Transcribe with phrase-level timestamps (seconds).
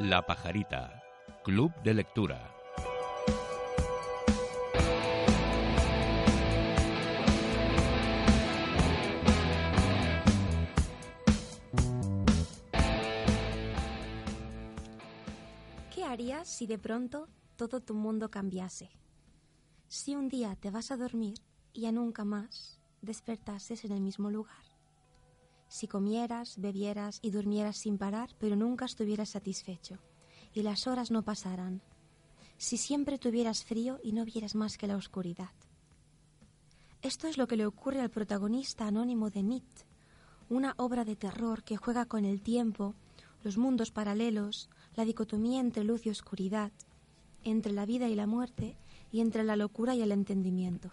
[0.00, 1.02] La Pajarita,
[1.42, 2.54] Club de Lectura.
[15.92, 18.90] ¿Qué harías si de pronto todo tu mundo cambiase?
[19.88, 21.38] Si un día te vas a dormir
[21.72, 24.67] y ya nunca más despertases en el mismo lugar.
[25.68, 29.98] Si comieras, bebieras y durmieras sin parar, pero nunca estuvieras satisfecho,
[30.54, 31.82] y las horas no pasaran.
[32.56, 35.50] Si siempre tuvieras frío y no vieras más que la oscuridad.
[37.02, 39.88] Esto es lo que le ocurre al protagonista anónimo de Nit,
[40.48, 42.94] una obra de terror que juega con el tiempo,
[43.44, 46.72] los mundos paralelos, la dicotomía entre luz y oscuridad,
[47.44, 48.76] entre la vida y la muerte
[49.12, 50.90] y entre la locura y el entendimiento.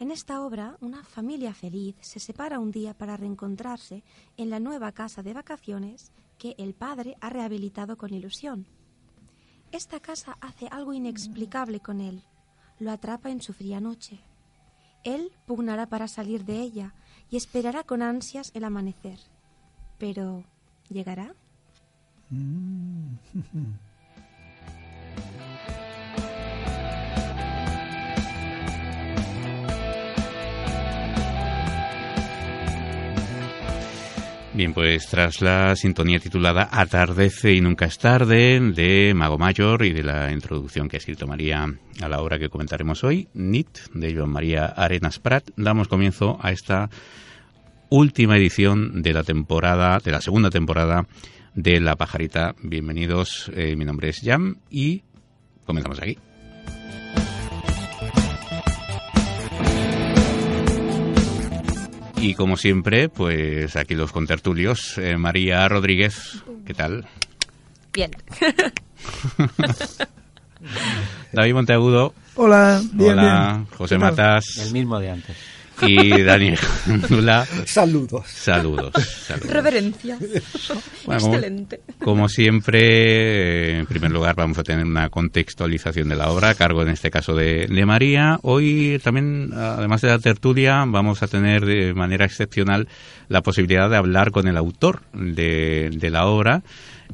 [0.00, 4.02] En esta obra, una familia feliz se separa un día para reencontrarse
[4.36, 8.66] en la nueva casa de vacaciones que el padre ha rehabilitado con ilusión.
[9.70, 12.22] Esta casa hace algo inexplicable con él.
[12.80, 14.20] Lo atrapa en su fría noche.
[15.04, 16.94] Él pugnará para salir de ella
[17.30, 19.18] y esperará con ansias el amanecer.
[19.98, 20.44] Pero,
[20.88, 21.34] ¿llegará?
[34.54, 39.92] Bien, pues tras la sintonía titulada Atardece y nunca es tarde de Mago Mayor y
[39.92, 41.66] de la introducción que ha escrito María
[42.00, 46.52] a la obra que comentaremos hoy, NIT, de Joan María Arenas Prat, damos comienzo a
[46.52, 46.88] esta
[47.90, 51.08] última edición de la temporada, de la segunda temporada
[51.56, 52.54] de La Pajarita.
[52.62, 55.02] Bienvenidos, eh, mi nombre es Jam y
[55.66, 56.16] comenzamos aquí.
[62.24, 64.96] Y como siempre, pues aquí los contertulios.
[64.96, 67.06] Eh, María Rodríguez, ¿qué tal?
[67.92, 68.10] Bien.
[71.32, 72.14] David Monteagudo.
[72.36, 73.66] Hola, bien, Hola, bien.
[73.76, 73.98] José.
[73.98, 74.56] Matas.
[74.56, 75.36] El mismo de antes.
[75.82, 76.58] Y Daniel.
[77.66, 78.26] Saludos.
[78.28, 79.02] Saludos.
[79.02, 79.50] saludos.
[79.50, 80.18] Reverencia.
[81.04, 81.80] Bueno, como- Excelente.
[82.02, 82.80] Como siempre,
[83.74, 86.88] eh, en primer lugar vamos a tener una contextualización de la obra, a cargo en
[86.88, 88.38] este caso de, de María.
[88.42, 92.88] Hoy también, además de la tertulia, vamos a tener de manera excepcional
[93.28, 96.62] la posibilidad de hablar con el autor de, de la obra,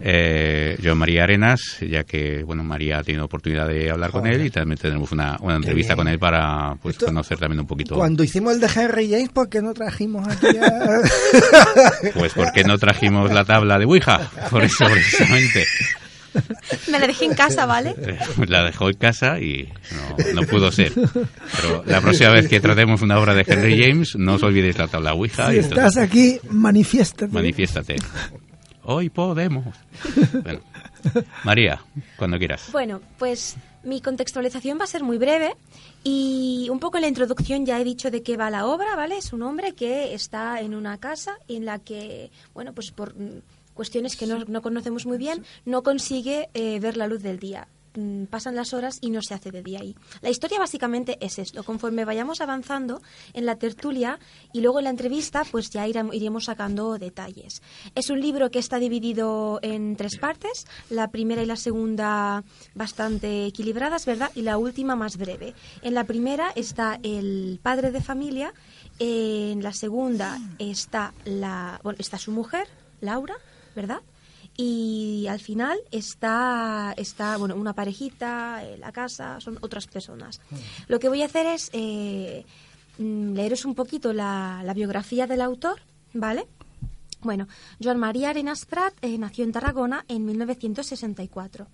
[0.00, 4.44] eh, Joan María Arenas, ya que bueno María ha tenido oportunidad de hablar con él
[4.46, 7.96] y también tenemos una, una entrevista con él para pues, Esto- conocer también un poquito.
[7.96, 11.00] Cuando hicimos el de Henry James, ¿por qué no trajimos aquí a...
[12.14, 14.20] Pues porque no trajimos la tabla de Ouija,
[14.50, 15.64] por eso precisamente.
[16.90, 17.92] Me la dejé en casa, ¿vale?
[17.98, 19.68] Eh, la dejó en casa y
[20.34, 20.92] no, no pudo ser.
[20.94, 24.86] Pero la próxima vez que tratemos una obra de Henry James, no os olvidéis la
[24.86, 27.32] tabla Ouija si y estás aquí, manifiéstate.
[27.32, 27.96] manifiéstate.
[28.92, 29.64] Hoy podemos.
[30.42, 30.60] Bueno,
[31.44, 31.80] María,
[32.16, 32.68] cuando quieras.
[32.72, 35.54] Bueno, pues mi contextualización va a ser muy breve
[36.04, 39.16] y un poco en la introducción ya he dicho de qué va la obra, ¿vale?
[39.16, 43.14] Es un hombre que está en una casa en la que, bueno, pues por
[43.72, 47.68] cuestiones que no, no conocemos muy bien, no consigue eh, ver la luz del día.
[47.94, 49.96] Mm, Pasan las horas y no se hace de día ahí.
[50.20, 51.64] La historia básicamente es esto.
[51.64, 53.02] Conforme vayamos avanzando
[53.32, 54.18] en la tertulia
[54.52, 57.62] y luego en la entrevista, pues ya irem- iremos sacando detalles.
[57.96, 60.66] Es un libro que está dividido en tres partes.
[60.88, 64.30] La primera y la segunda bastante equilibradas, ¿verdad?
[64.36, 65.54] Y la última más breve.
[65.82, 68.54] En la primera está el padre de familia.
[69.00, 72.68] En la segunda está la, bueno, está su mujer,
[73.00, 73.34] Laura,
[73.74, 74.00] ¿verdad?
[74.62, 80.38] Y al final está, está bueno, una parejita, eh, la casa, son otras personas.
[80.86, 82.44] Lo que voy a hacer es eh,
[82.98, 85.80] mm, leeros un poquito la, la biografía del autor,
[86.12, 86.46] ¿vale?
[87.22, 87.48] Bueno,
[87.82, 91.66] Joan María Arenas Prat eh, nació en Tarragona en 1964.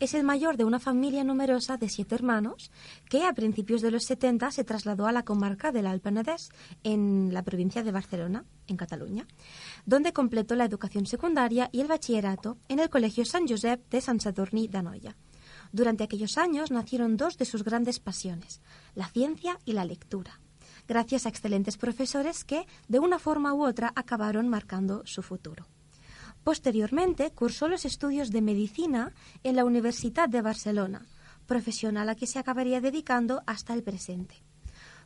[0.00, 2.70] Es el mayor de una familia numerosa de siete hermanos
[3.10, 6.48] que a principios de los 70 se trasladó a la comarca del Alt Penedès,
[6.84, 9.26] en la provincia de Barcelona, en Cataluña,
[9.84, 14.22] donde completó la educación secundaria y el bachillerato en el Colegio San Josep de Sant
[14.22, 15.16] Sadurní d'Anoia.
[15.70, 18.62] Durante aquellos años nacieron dos de sus grandes pasiones,
[18.94, 20.40] la ciencia y la lectura.
[20.88, 25.66] Gracias a excelentes profesores que, de una forma u otra, acabaron marcando su futuro.
[26.44, 31.06] Posteriormente, cursó los estudios de medicina en la Universidad de Barcelona,
[31.46, 34.42] profesión a la que se acabaría dedicando hasta el presente.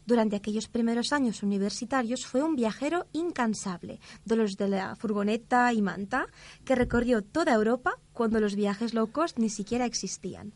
[0.09, 5.83] Durante aquellos primeros años universitarios fue un viajero incansable, de los de la furgoneta y
[5.83, 6.27] manta,
[6.65, 10.55] que recorrió toda Europa cuando los viajes low cost ni siquiera existían.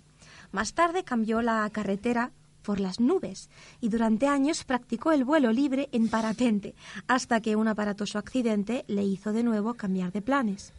[0.53, 3.51] Más tarde cambió la carretera por las nubes
[3.81, 6.75] y durante años practicó el vuelo libre en parapente,
[7.07, 10.73] hasta que un aparatoso accidente le hizo de nuevo cambiar de planes.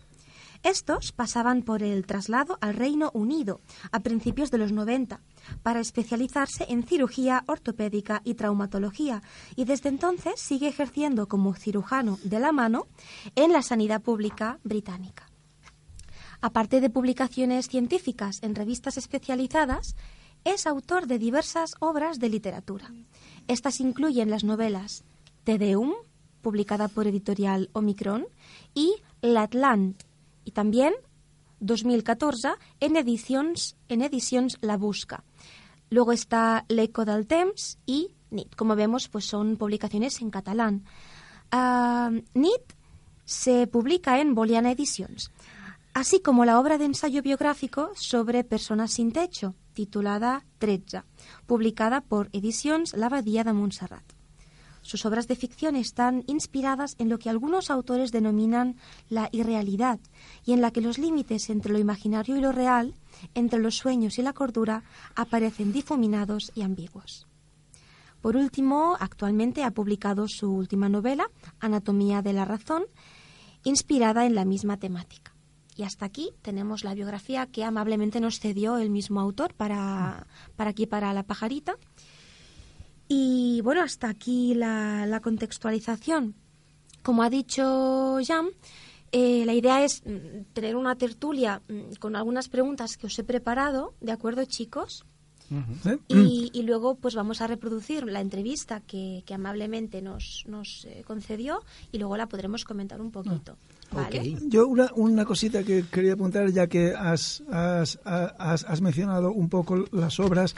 [0.63, 3.59] Estos pasaban por el traslado al Reino Unido
[3.91, 5.19] a principios de los 90
[5.61, 9.21] para especializarse en cirugía ortopédica y traumatología
[9.57, 12.87] y desde entonces sigue ejerciendo como cirujano de la mano
[13.35, 15.29] en la sanidad pública británica.
[16.39, 19.97] Aparte de publicaciones científicas en revistas especializadas,
[20.43, 22.91] es autor de diversas obras de literatura.
[23.47, 25.03] Estas incluyen las novelas
[25.43, 25.93] Tedeum,
[26.41, 28.25] publicada por editorial Omicron,
[28.73, 30.03] y L'Atlant,
[30.45, 30.93] y también
[31.59, 32.49] 2014
[32.79, 34.09] en ediciones, en
[34.61, 35.23] La Busca.
[35.89, 38.55] Luego está L'Eco del Temps y NIT.
[38.55, 40.83] Como vemos, pues son publicaciones en catalán.
[41.53, 42.73] Uh, NIT
[43.25, 45.31] se publica en Boliana Editions,
[45.93, 51.05] así como la obra de ensayo biográfico sobre personas sin techo, titulada Tretja,
[51.45, 54.03] publicada por Edicions La Badia de Montserrat.
[54.83, 58.75] Sus obras de ficción están inspiradas en lo que algunos autores denominan
[59.09, 59.99] la irrealidad
[60.45, 62.93] y en la que los límites entre lo imaginario y lo real,
[63.33, 64.83] entre los sueños y la cordura,
[65.15, 67.27] aparecen difuminados y ambiguos.
[68.21, 71.29] Por último, actualmente ha publicado su última novela,
[71.59, 72.83] Anatomía de la Razón,
[73.63, 75.32] inspirada en la misma temática.
[75.75, 80.69] Y hasta aquí tenemos la biografía que amablemente nos cedió el mismo autor para, para
[80.69, 81.77] aquí, para La Pajarita.
[83.07, 86.35] Y bueno, hasta aquí la, contextualización.
[87.01, 88.49] Como ha dicho Jan,
[89.11, 93.23] eh, la idea es mm, tener una tertulia mm, con algunas preguntas que os he
[93.23, 95.05] preparado, ¿de acuerdo, chicos?
[96.07, 101.61] y, luego pues vamos a reproducir la entrevista que, amablemente nos, nos eh, concedió
[101.91, 103.55] y luego la podremos comentar un poquito.
[103.95, 104.09] Ah,
[104.47, 109.49] Yo una, una cosita que quería apuntar ya que has, has, has, has mencionado un
[109.49, 110.55] poco las obras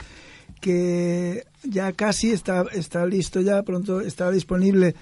[0.60, 4.94] que ya casi está, está listo, ya pronto está disponible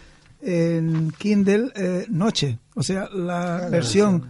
[0.44, 4.28] en Kindle eh, Noche, o sea, la versión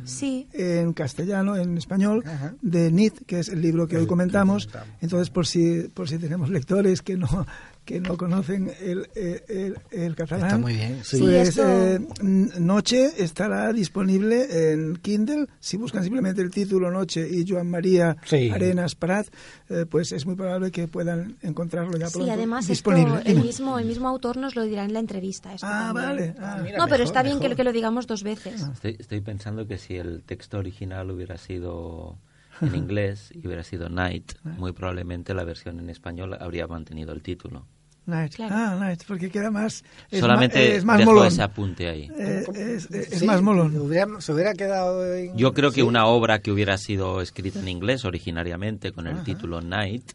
[0.52, 2.22] en castellano, en español,
[2.62, 4.68] de Nit, que es el libro que hoy comentamos.
[5.00, 7.46] Entonces, por si, por si tenemos lectores que no
[7.84, 10.46] que no conocen el, el, el, catalán.
[10.46, 11.02] Está muy bien.
[11.18, 15.46] Pues eh, Noche estará disponible en Kindle.
[15.60, 18.16] Si buscan simplemente el título Noche y Joan María
[18.52, 19.26] Arenas Prat,
[19.68, 22.24] eh, pues es muy probable que puedan encontrarlo ya pronto.
[22.24, 23.20] Sí, además disponible.
[23.24, 25.50] el mismo, el mismo autor nos lo dirá en la entrevista.
[25.62, 26.34] ah, vale.
[26.38, 28.62] Ah, no, pero está bien que, que, lo digamos dos veces.
[28.62, 28.70] Ah.
[28.72, 32.16] Estoy, estoy pensando que si el texto original hubiera sido
[32.60, 37.22] en inglés y hubiera sido Night, muy probablemente la versión en español habría mantenido el
[37.22, 37.66] título.
[38.06, 38.34] Night.
[38.38, 39.82] Ah, Night, porque queda más.
[40.12, 41.28] Solamente es más dejo molón.
[41.28, 42.10] ese apunte ahí.
[42.18, 43.72] Eh, es, es más molón.
[44.20, 45.36] se hubiera quedado en...
[45.36, 49.62] Yo creo que una obra que hubiera sido escrita en inglés originariamente con el título
[49.62, 50.12] Night,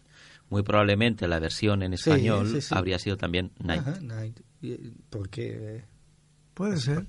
[0.50, 3.82] muy probablemente la versión en español habría sido también Night.
[3.82, 4.40] Ajá, Night.
[5.10, 5.84] Porque.
[6.54, 7.06] Puede ser.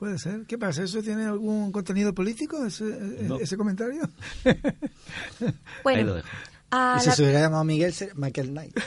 [0.00, 0.46] Puede ser.
[0.46, 0.82] ¿Qué pasa?
[0.82, 2.96] ¿Eso tiene algún contenido político, ese,
[3.38, 4.00] ese comentario?
[5.84, 6.28] bueno, Ahí lo dejo.
[6.96, 8.74] y si se hubiera llamado Miguel, Michael Knight.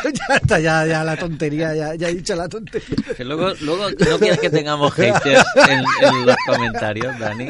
[0.04, 2.96] ya está, ya, ya la tontería, ya, ya he dicho la tontería.
[3.14, 7.48] Que luego, luego no quieres que tengamos haters en, en los comentarios, Dani.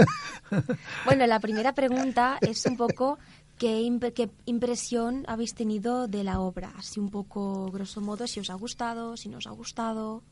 [1.04, 3.20] Bueno, la primera pregunta es un poco
[3.58, 6.73] ¿Qué, ¿Qué, impresión habéis tenido de la obra?
[6.76, 10.25] Así un poco, grosso modo, si os ha gustado, si no os ha gustado.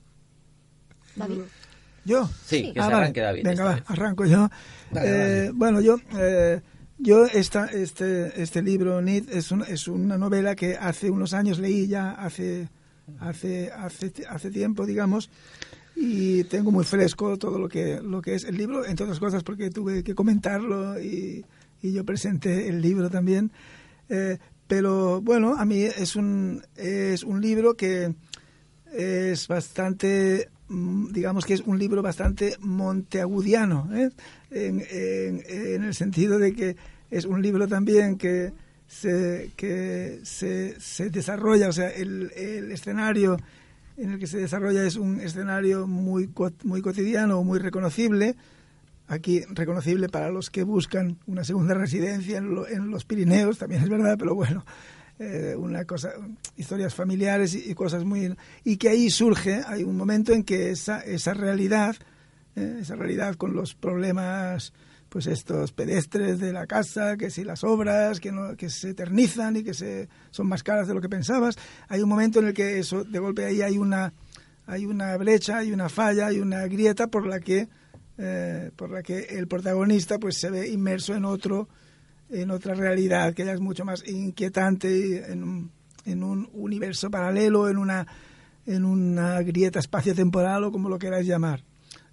[1.14, 1.42] David.
[2.04, 2.28] ¿Yo?
[2.44, 3.44] Sí, que ah, se arranque David.
[3.44, 4.48] Venga, va, arranco yo.
[4.96, 6.60] eh, Bueno, yo, eh,
[6.98, 11.58] yo esta, este, este libro, Nid, es, un, es una novela que hace unos años
[11.58, 12.68] leí ya, hace,
[13.20, 15.30] hace, hace, hace tiempo, digamos,
[15.96, 19.42] y tengo muy fresco todo lo que, lo que es el libro, entre otras cosas
[19.42, 21.44] porque tuve que comentarlo y,
[21.80, 23.50] y yo presenté el libro también.
[24.08, 28.14] Eh, pero bueno, a mí es un, es un libro que
[28.92, 34.10] es bastante digamos que es un libro bastante monteagudiano, ¿eh?
[34.50, 36.76] en, el sentido de que
[37.10, 38.52] es un libro también que
[38.86, 43.36] se, que se, desarrolla, o sea, el, el, escenario
[43.96, 46.30] en el que se desarrolla es un escenario muy,
[46.64, 48.34] muy cotidiano, muy reconocible,
[49.06, 53.88] aquí reconocible para los que buscan una segunda residencia en, en los Pirineos, también es
[53.88, 54.64] verdad, pero bueno,
[55.18, 56.12] eh, una cosa,
[56.56, 58.34] historias familiares y, cosas muy...
[58.64, 61.96] Y que ahí surge, hay un momento en que esa, esa realidad,
[62.56, 64.72] eh, esa realidad con los problemas
[65.14, 69.56] pues estos pedestres de la casa, que si las obras, que, no, que se eternizan
[69.56, 71.56] y que se, son más caras de lo que pensabas.
[71.86, 74.12] Hay un momento en el que eso, de golpe ahí hay una,
[74.66, 77.68] hay una brecha, hay una falla, hay una grieta por la que,
[78.18, 81.68] eh, por la que el protagonista pues se ve inmerso en otro,
[82.34, 85.70] en otra realidad que ya es mucho más inquietante, en un,
[86.04, 88.06] en un universo paralelo, en una,
[88.66, 91.62] en una grieta espacio-temporal o como lo queráis llamar.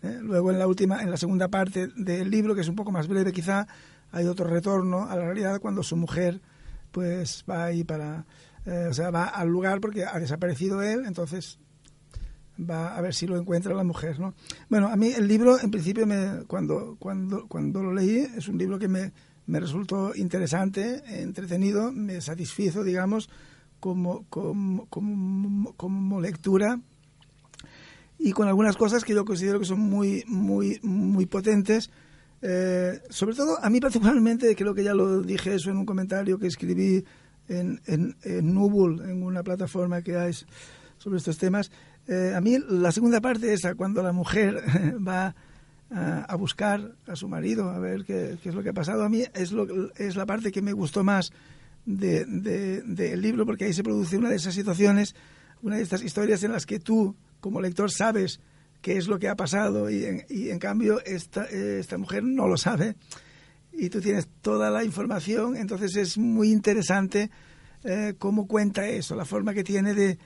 [0.03, 0.19] ¿eh?
[0.21, 3.07] Luego en la última, en la segunda parte del libro, que es un poco más
[3.07, 3.67] breve quizá,
[4.11, 6.41] hay otro retorno a la realidad cuando su mujer
[6.91, 8.25] pues va ahí para,
[8.65, 11.57] eh, o sea, va al lugar porque ha desaparecido él, entonces
[12.59, 14.33] va a ver si lo encuentra la mujer, ¿no?
[14.69, 18.57] Bueno, a mí el libro, en principio, me, cuando, cuando, cuando lo leí, es un
[18.57, 19.13] libro que me,
[19.47, 23.29] me resultó interesante, entretenido, me satisfizo, digamos,
[23.79, 26.79] como, como, como, lectura
[28.19, 31.89] y con algunas cosas que yo considero que son muy, muy, muy potentes.
[32.43, 36.37] Eh, sobre todo, a mí particularmente, creo que ya lo dije eso en un comentario
[36.37, 37.03] que escribí
[37.47, 40.33] en, en, en Nubul, en una plataforma que hay
[40.97, 41.71] sobre estos temas.
[42.07, 44.63] Eh, a mí la segunda parte, esa, cuando la mujer
[45.07, 45.35] va
[45.93, 49.23] a, buscar a su marido, a ver qué, es lo que ha pasado, a mí
[49.33, 51.31] es, lo, es la parte que me gustó más
[51.85, 55.15] del de, libro, porque ahí se produce una de esas situaciones,
[55.61, 58.39] una de estas historias en las que tú como lector sabes
[58.81, 62.47] qué es lo que ha pasado y en, y en cambio esta, esta mujer no
[62.47, 62.95] lo sabe
[63.73, 67.29] y tú tienes toda la información, entonces es muy interesante
[67.83, 70.17] eh, cómo cuenta eso, la forma que tiene de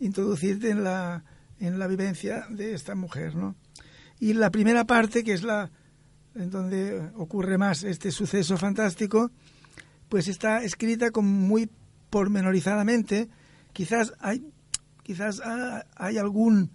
[0.00, 1.24] introducirte en la,
[1.58, 3.54] en la vivencia de esta mujer, ¿no?
[4.20, 5.70] Y la primera parte, que es la
[6.34, 9.32] en donde ocurre más este suceso fantástico,
[10.08, 11.68] pues está escrita como muy
[12.08, 13.28] pormenorizadamente.
[13.72, 14.44] Quizás hay
[15.02, 15.42] quizás
[15.96, 16.70] hay algún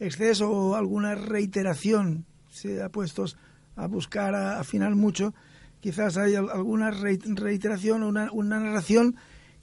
[0.00, 3.26] exceso o alguna reiteración, se ha puesto
[3.76, 5.34] a buscar, a afinar mucho,
[5.80, 9.14] quizás hay alguna reiteración o una, una narración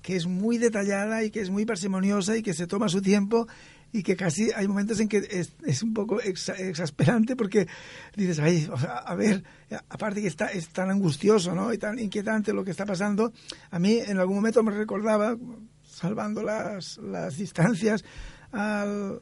[0.02, 3.48] que es muy detallada y que es muy parsimoniosa y que se toma su tiempo
[3.94, 7.68] y que casi hay momentos en que es, es un poco exasperante porque
[8.16, 8.68] dices, ay,
[9.06, 9.44] a ver,
[9.88, 11.72] aparte que está, es tan angustioso ¿no?
[11.72, 13.32] y tan inquietante lo que está pasando,
[13.70, 15.38] a mí en algún momento me recordaba,
[15.84, 18.04] salvando las, las distancias,
[18.52, 19.22] al,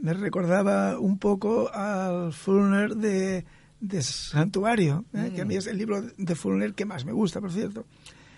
[0.00, 3.44] me recordaba un poco al Fulner de,
[3.80, 5.32] de Santuario, ¿eh?
[5.34, 7.84] que a mí es el libro de Fulner que más me gusta, por cierto.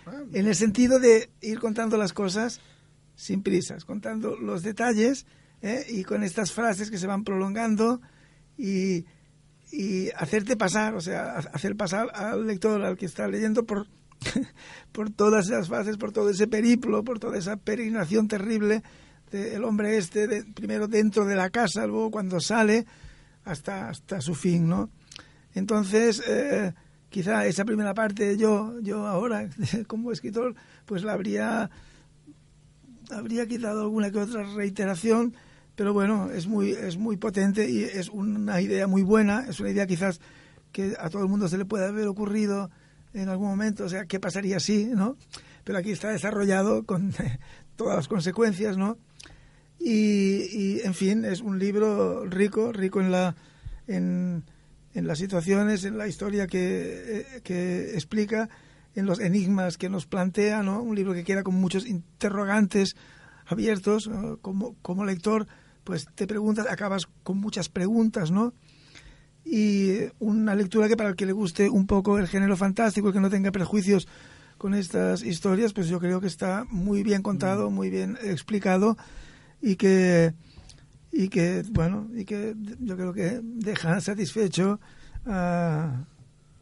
[0.05, 0.23] Ah.
[0.33, 2.59] En el sentido de ir contando las cosas
[3.15, 5.25] sin prisas, contando los detalles
[5.63, 5.83] ¿eh?
[5.89, 7.99] y con estas frases que se van prolongando
[8.57, 9.05] y,
[9.71, 13.87] y hacerte pasar, o sea, hacer pasar al lector, al que está leyendo, por
[14.91, 18.83] por todas esas fases, por todo ese periplo, por toda esa peregrinación terrible
[19.31, 22.85] del hombre este, de, primero dentro de la casa, luego cuando sale,
[23.45, 24.89] hasta, hasta su fin, ¿no?
[25.55, 26.73] Entonces, eh,
[27.09, 29.49] quizá esa primera parte yo, yo ahora,
[29.87, 30.55] como escritor,
[30.85, 31.69] pues la habría,
[33.09, 35.35] habría quitado alguna que otra reiteración,
[35.75, 39.69] pero bueno, es muy, es muy potente y es una idea muy buena, es una
[39.69, 40.19] idea quizás
[40.71, 42.69] que a todo el mundo se le puede haber ocurrido
[43.13, 45.17] en algún momento, o sea, ¿qué pasaría si, no?
[45.63, 47.13] Pero aquí está desarrollado con
[47.75, 48.97] todas las consecuencias, ¿no?
[49.79, 53.35] Y, en fin, es un libro rico, rico en la
[53.87, 54.43] en,
[54.93, 58.49] en las situaciones, en la historia que, eh, que, explica,
[58.95, 60.81] en los enigmas que nos plantea, ¿no?
[60.81, 62.95] Un libro que queda con muchos interrogantes
[63.45, 64.09] abiertos,
[64.41, 65.47] como, como lector,
[65.83, 68.53] pues te preguntas, acabas con muchas preguntas, ¿no?
[69.45, 73.13] y una lectura que para el que le guste un poco el género fantástico y
[73.13, 74.07] que no tenga prejuicios
[74.57, 78.97] con estas historias, pues yo creo que está muy bien contado, muy bien explicado
[79.61, 80.33] y que
[81.11, 84.79] y que bueno y que yo creo que deja satisfecho
[85.25, 86.05] a,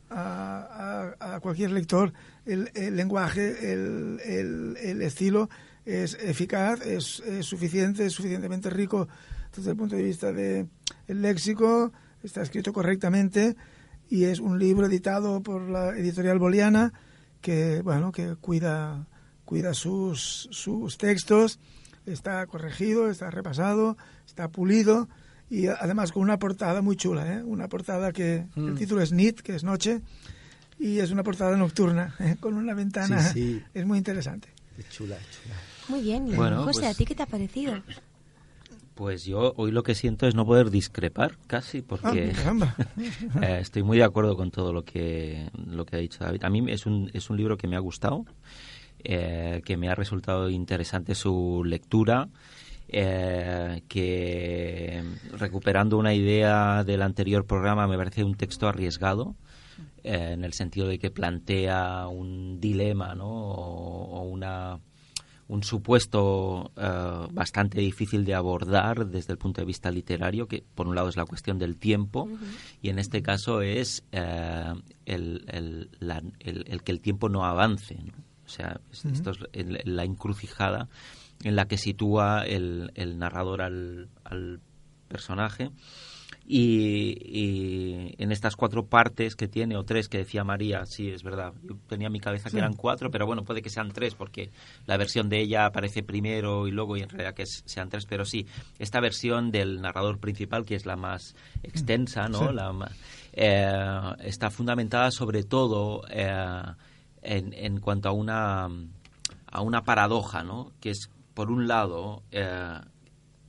[0.10, 2.12] a, cualquier lector
[2.46, 5.50] el, el lenguaje, el, el, el, estilo
[5.86, 9.08] es eficaz, es, es, suficiente, es suficientemente rico
[9.56, 10.70] desde el punto de vista del
[11.08, 11.92] el léxico,
[12.24, 13.56] está escrito correctamente
[14.10, 16.94] y es un libro editado por la editorial Boliana
[17.40, 19.08] que bueno que cuida
[19.46, 21.60] cuida sus, sus textos
[22.06, 23.98] está corregido está repasado
[24.28, 25.10] está pulido
[25.50, 27.44] y además con una portada muy chula ¿eh?
[27.44, 28.76] una portada que el mm.
[28.76, 30.02] título es Nit que es noche
[30.78, 32.36] y es una portada nocturna ¿eh?
[32.40, 33.34] con una ventana
[33.74, 34.50] es muy interesante
[34.90, 35.56] chula chula
[35.92, 37.74] muy bien bueno, José a pues ti qué te ha parecido
[38.96, 42.76] pues yo hoy lo que siento es no poder discrepar casi porque ah,
[43.42, 46.44] eh, estoy muy de acuerdo con todo lo que, lo que ha dicho David.
[46.44, 48.26] A mí es un, es un libro que me ha gustado.
[49.04, 52.30] eh, que me ha resultado interesante su lectura.
[52.94, 55.02] Eh, que
[55.38, 59.34] recuperando una idea del anterior programa me parece un texto arriesgado
[60.04, 63.30] eh, en el sentido de que plantea un dilema ¿no?
[63.30, 64.80] o, una
[65.52, 66.72] un supuesto
[67.34, 71.18] bastante difícil de abordar desde el punto de vista literario, que por un lado es
[71.18, 72.30] la cuestión del tiempo
[72.82, 75.90] y en este caso es el, el,
[76.40, 77.96] el, que el tiempo no avance.
[77.96, 78.14] ¿no?
[78.46, 80.88] O sea, esto es la encrucijada
[81.44, 84.62] en la que sitúa el, el narrador al, al
[85.10, 85.70] personaje.
[86.54, 91.54] Y, en estas cuatro partes que tiene, o tres que decía María, sí, es verdad.
[91.64, 94.52] Yo tenía en mi cabeza que eran cuatro, pero bueno, puede que sean tres, porque
[94.86, 98.26] la versión de ella aparece primero y luego, y en realidad que sean tres, pero
[98.26, 98.46] sí,
[98.80, 102.52] esta versión del narrador principal, que es la más extensa, ¿no?
[102.52, 102.74] La,
[103.32, 106.04] eh, está fundamentada sobre todo.
[106.10, 106.64] Eh,
[107.22, 108.68] en, en cuanto a una,
[109.48, 110.72] a una paradoja, ¿no?
[110.80, 112.80] que es, por un lado, eh,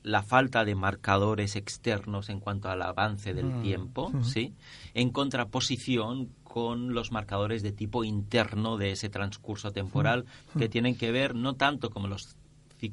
[0.02, 3.62] la falta de marcadores externos en cuanto al avance del mm.
[3.62, 4.54] tiempo, ¿sí?
[4.94, 10.58] en contraposición con los marcadores de tipo interno de ese transcurso temporal mm.
[10.58, 12.36] que tienen que ver no tanto como los,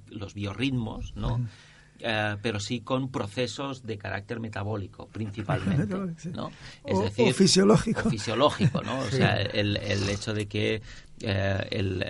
[0.10, 1.42] los biorritmos, ¿no?
[2.02, 5.94] Eh, pero sí con procesos de carácter metabólico, principalmente,
[6.32, 6.50] ¿no?
[6.86, 8.10] Es o, decir, fisiológico.
[8.10, 9.00] fisiológico, ¿no?
[9.00, 10.82] O sea, el, el hecho de que
[11.22, 12.04] eh, el,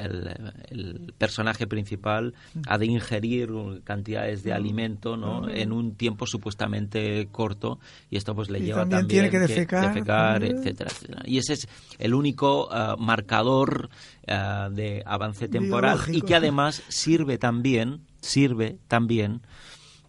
[0.69, 2.33] el, personaje principal
[2.67, 3.49] ha de ingerir
[3.83, 5.49] cantidades de alimento ¿no?
[5.49, 10.91] en un tiempo supuestamente corto y esto pues le lleva también, tiene que defecar, etcétera,
[11.25, 13.89] y ese es el único eh, marcador
[14.27, 19.41] de avance temporal y que además sirve también sirve también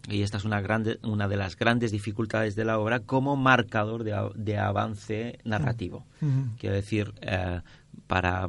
[0.09, 4.03] y esta es una, grande, una de las grandes dificultades de la obra, como marcador
[4.03, 6.05] de, avance narrativo.
[6.59, 7.61] Quiero decir, eh,
[8.11, 8.45] para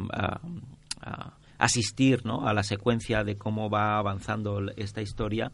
[1.56, 2.48] asistir ¿no?
[2.48, 5.52] a la secuencia de cómo va avanzando esta historia,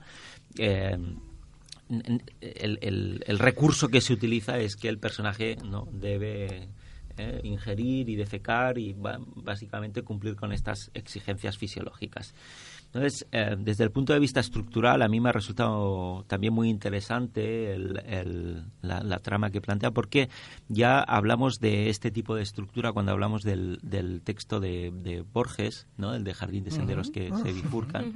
[0.57, 1.21] el,
[2.41, 6.71] el, recurso que se utiliza es que el personaje no debe
[7.19, 12.33] eh, ingerir y defecar y básicamente cumplir con estas exigencias fisiológicas.
[12.93, 16.71] Entonces, eh, desde el punto de vista estructural, a mí me ha resultado también muy
[16.71, 17.77] interesante
[18.81, 20.31] la, trama que plantea, porque
[20.69, 23.79] ya hablamos de este tipo de estructura cuando hablamos del,
[24.25, 26.15] texto de, Borges, ¿no?
[26.15, 28.15] el de Jardín de Senderos que se bifurcan,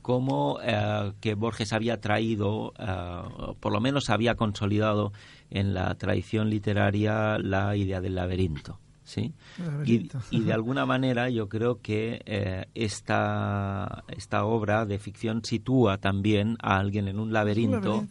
[0.00, 5.12] como eh, que Borges había traído, uh, por lo menos había consolidado
[5.50, 8.80] en la tradición literaria la idea del laberinto.
[9.04, 9.34] ¿Sí?
[9.84, 10.08] Y,
[10.40, 16.78] de alguna manera yo creo que eh, esta, esta obra de ficción sitúa también a
[16.78, 18.06] alguien en un laberinto,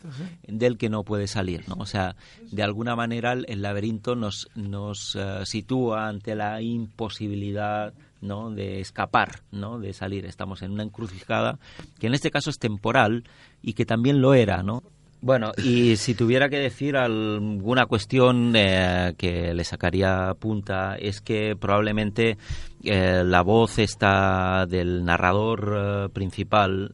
[0.48, 1.76] del que no puede salir, ¿no?
[1.80, 2.16] O sea,
[2.52, 8.50] de alguna manera el, laberinto nos, nos eh, sitúa ante la imposibilidad ¿no?
[8.52, 9.80] de escapar, ¿no?
[9.80, 10.26] de salir.
[10.26, 11.60] Estamos en una encrucijada
[12.00, 13.24] que en este caso es temporal
[13.62, 14.84] y que también lo era, ¿no?
[15.26, 21.56] Bueno, y si tuviera que decir alguna cuestión eh, que le sacaría punta es que
[21.56, 22.38] probablemente
[22.84, 26.92] eh, la voz está del narrador eh, principal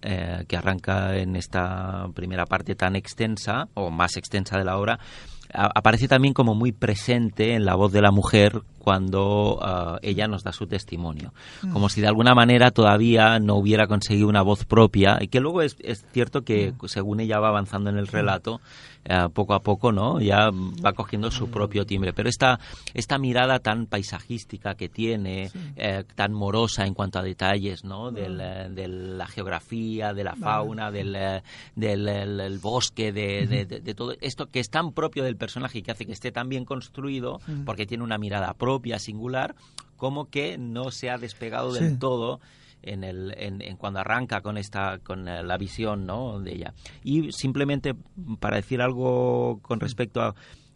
[0.47, 4.99] que arranca en esta primera parte tan extensa o más extensa de la obra
[5.51, 10.43] aparece también como muy presente en la voz de la mujer cuando ah, ella nos
[10.43, 11.31] da su testimonio.
[11.61, 11.73] Mm.
[11.73, 15.61] Como si de alguna manera todavía no hubiera conseguido una voz propia y que luego
[15.61, 16.87] es, es cierto que mm.
[16.87, 18.61] según ella va avanzando en el relato,
[19.05, 20.19] eh, poco a poco, ¿no?
[20.19, 22.13] Ya va cogiendo su propio timbre.
[22.13, 22.59] Pero esta,
[22.93, 28.11] esta mirada tan paisajística que tiene, eh, tan morosa en cuanto a detalles, ¿no?
[28.11, 31.17] Del, eh, de la geografía, de la fauna, del,
[31.75, 36.05] del bosque, de, de, todo esto que es tan propio del personaje y que hace
[36.05, 39.55] que esté tan bien construido, porque tiene una mirada propia, singular,
[39.97, 42.39] como que no se ha despegado del todo
[42.81, 46.39] en, el, en, cuando arranca con esta con eh, la visión ¿no?
[46.39, 47.93] de ella y simplemente
[48.39, 50.33] para decir algo con respecto a,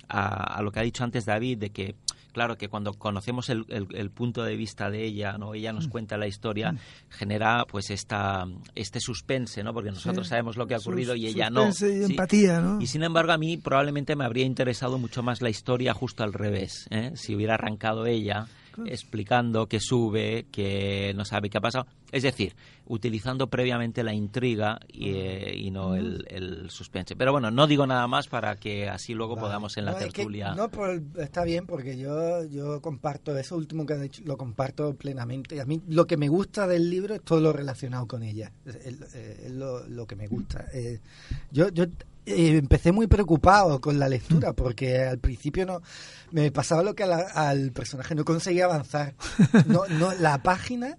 [0.09, 1.95] a, lo que ha dicho antes David de que
[2.33, 5.89] claro que cuando conocemos el, el, punto de vista de ella no ella nos mm.
[5.91, 6.77] cuenta la historia mm.
[7.09, 11.49] genera pues esta este suspense no porque nosotros sabemos lo que ha ocurrido y ella
[11.49, 15.41] no y empatía no y sin embargo a mí probablemente me habría interesado mucho más
[15.41, 17.11] la historia justo al revés ¿eh?
[17.15, 18.47] si hubiera arrancado ella
[18.85, 21.87] explicando que sube, que no sabe qué ha pasado.
[22.11, 22.55] Es decir,
[22.85, 27.15] utilizando previamente la intriga y, eh, no el, suspense.
[27.15, 30.53] Pero bueno, no digo nada más para que así luego podamos en la tertulia.
[30.53, 34.93] no, pues está bien, porque yo, yo comparto eso último que has dicho, lo comparto
[34.95, 35.59] plenamente.
[35.59, 38.51] A mí lo que me gusta del libro es todo lo relacionado con ella.
[38.65, 40.67] Es, lo, que me gusta.
[40.73, 40.99] Eh,
[41.51, 41.85] yo, yo
[42.25, 45.81] eh, empecé muy preocupado con la lectura porque al principio no
[46.31, 49.13] me pasaba lo que al personaje no conseguía avanzar.
[49.67, 50.97] No, no, la página,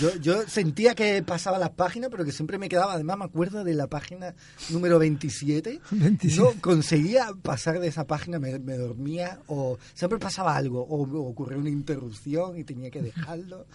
[0.00, 2.94] yo, yo sentía que pasaba las páginas, pero que siempre me quedaba.
[2.94, 4.34] Además, me acuerdo de la página
[4.70, 5.80] número 27.
[6.36, 11.58] No conseguía pasar de esa página, me, dormía o siempre pasaba algo o, o ocurrió
[11.58, 13.66] una interrupción y tenía que dejarlo.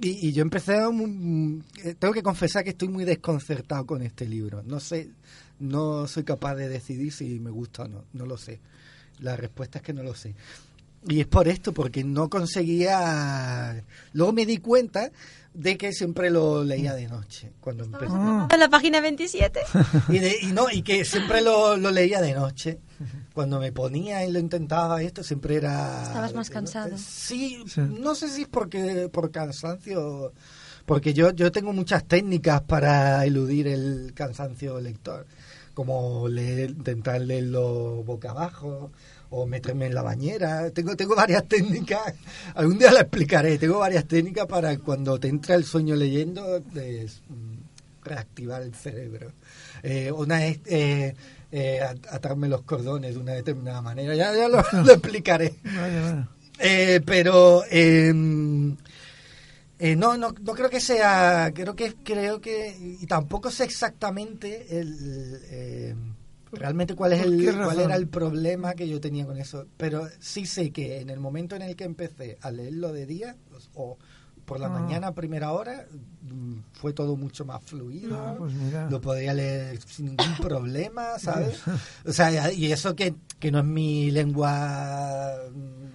[0.00, 0.88] Y, yo empecé a...
[0.88, 4.62] Eh, tengo que confesar que estoy muy desconcertado con este libro.
[4.64, 5.10] No sé,
[5.60, 8.04] no soy capaz de decidir si me gusta o no.
[8.12, 8.60] No lo sé.
[9.20, 10.34] La respuesta es que no lo sé.
[11.08, 13.84] Y es por esto, porque no conseguía...
[14.12, 15.10] Luego me di cuenta
[15.54, 18.06] de que siempre lo leía de noche cuando empecé.
[18.08, 18.48] Ah.
[18.50, 19.60] ¿En la página 27?
[20.08, 22.78] Y, y, no, y que siempre lo, lo, leía de noche.
[23.34, 26.02] Cuando me ponía y lo intentaba, esto siempre era...
[26.04, 26.96] Estabas más cansado.
[26.96, 30.32] Sí, no sé si es porque por cansancio,
[30.86, 35.26] porque yo, yo tengo muchas técnicas para eludir el cansancio lector,
[35.74, 38.92] como leer, intentar leerlo boca abajo
[39.32, 40.70] o meterme en la bañera.
[40.70, 42.14] Tengo, tengo varias técnicas,
[42.54, 47.08] algún día la explicaré, tengo varias técnicas para cuando te entra el sueño leyendo, de,
[47.28, 49.32] mm, reactivar el cerebro.
[49.82, 51.14] Eh, una es eh,
[51.50, 54.60] eh, atarme los cordones de una determinada manera, ya, ya lo,
[54.92, 55.54] explicaré.
[57.06, 58.76] pero em,
[59.96, 66.11] no, no, no creo que sea, creo que, creo que, y tampoco sé exactamente el
[66.52, 70.46] realmente cuál es el cuál era el problema que yo tenía con eso pero sí
[70.46, 73.98] sé que en el momento en el que empecé a leerlo de día pues, o
[74.44, 74.70] por la ah.
[74.70, 75.86] mañana a primera hora
[76.22, 78.18] mm, fue todo mucho más fluido.
[78.18, 78.52] Ah, pues
[78.90, 81.62] lo podía leer sin ningún problema sabes
[82.04, 85.36] o sea y eso que, que no es mi lengua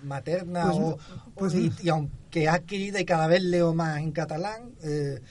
[0.03, 0.97] materna pues o,
[1.35, 5.21] pues y, aunque aquí de cada vez leo más en catalán eh,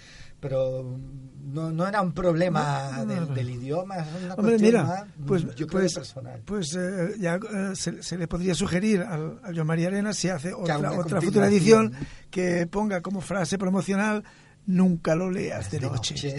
[0.40, 0.98] pero
[1.46, 6.42] no, no era un problema del, idioma, era una Hombre, mira, pues, pues, personal.
[6.44, 10.52] Pues eh, ya eh, se, le podría sugerir al, a Joan María Arena si hace
[10.52, 11.92] otra, otra futura edición
[12.30, 14.24] que ponga como frase promocional
[14.66, 16.14] nunca lo leas de, noche.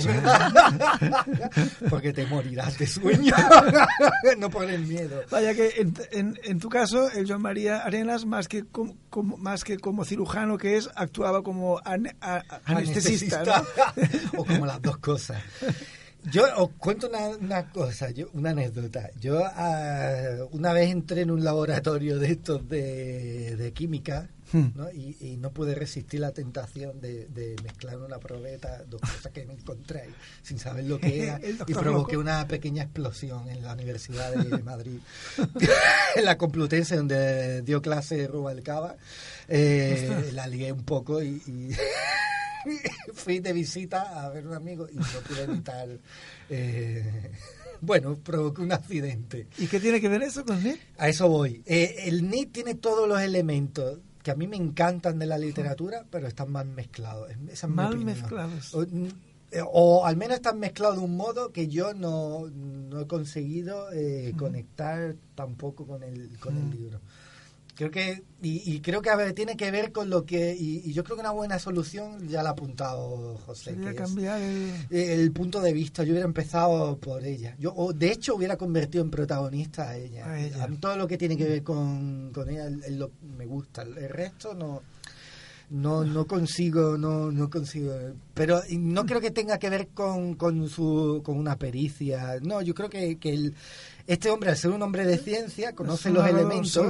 [1.90, 3.34] Porque te morirás de sueño.
[4.38, 5.22] no por el miedo.
[5.32, 5.72] Vaya que
[6.12, 8.96] en, en, tu caso, el Joan María Arenas, más que como,
[9.38, 11.82] más que como cirujano que es, actuaba como
[12.66, 13.64] anestesista.
[14.38, 15.42] o como las dos cosas.
[16.24, 19.10] Yo os cuento una, una cosa, yo, una anécdota.
[19.20, 24.68] Yo uh, una vez entré en un laboratorio de estos de, de química Hmm.
[24.76, 24.90] ¿no?
[24.92, 30.10] Y, no pude resistir la tentación de, mezclar una probeta, dos cosas que me encontré
[30.42, 35.00] sin saber lo que era, y provoqué una pequeña explosión en la Universidad de Madrid,
[36.16, 38.96] en la Complutense, donde dio clase Rubalcaba.
[39.48, 41.42] Eh, la lié un poco y,
[43.14, 45.90] fui de visita a ver a un amigo y no pude evitar.
[46.50, 47.32] Eh,
[47.82, 49.48] bueno, provocó un accidente.
[49.58, 50.80] ¿Y qué tiene que ver eso con NIT?
[50.98, 51.62] A eso voy.
[51.66, 56.06] Eh, el NIT tiene todos los elementos que a mí me encantan de la literatura,
[56.10, 57.30] pero están mal mezclados.
[57.70, 58.76] mal mezclados.
[59.52, 62.48] Eh, o, al menos están mezclados de un modo que yo no,
[63.00, 67.00] he conseguido eh, conectar tampoco con el, con el libro.
[67.78, 71.04] Creo que, y, creo que a ver, tiene que ver con lo que, y, yo
[71.04, 73.76] creo que una buena solución ya la ha apuntado José.
[73.76, 74.74] Que cambiar el...
[74.90, 75.32] el...
[75.32, 77.56] punto de vista, yo hubiera empezado por ella.
[77.60, 80.26] Yo, o de hecho, hubiera convertido en protagonista a ella.
[80.60, 82.68] A, mí todo lo que tiene que ver con, con ella
[83.38, 83.84] me gusta.
[83.84, 84.82] El resto no
[85.70, 87.94] no no consigo no no consigo.
[88.34, 92.40] Pero no creo que tenga que ver con, con su con una pericia.
[92.42, 93.56] No yo creo que, que el,
[94.08, 96.82] este hombre, al ser un hombre de ciencia, conoce los elementos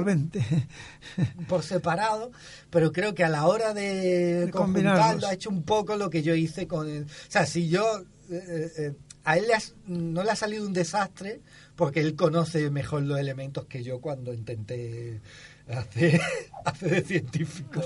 [1.48, 2.30] por separado,
[2.70, 6.36] pero creo que a la hora de, conjuntarlo ha hecho un poco lo que yo
[6.36, 7.04] hice con él.
[7.04, 7.84] O sea, si yo...
[8.30, 9.44] Eh, eh, eh, a él
[9.86, 11.42] no le ha salido un desastre
[11.76, 15.20] porque él conoce mejor los elementos que yo cuando intenté
[15.68, 16.18] hacer,
[16.64, 17.82] hacer de científico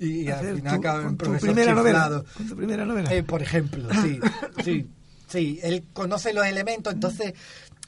[0.00, 3.10] y al final acaba en profesor primera novela, con tu primera novela.
[3.26, 4.20] por ejemplo, sí,
[4.64, 4.88] sí,
[5.26, 7.34] sí, él conoce los elementos, entonces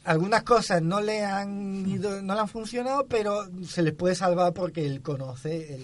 [0.04, 4.52] algunas cosas no le han ido, no le han funcionado, pero se les puede salvar
[4.52, 5.80] porque él conoce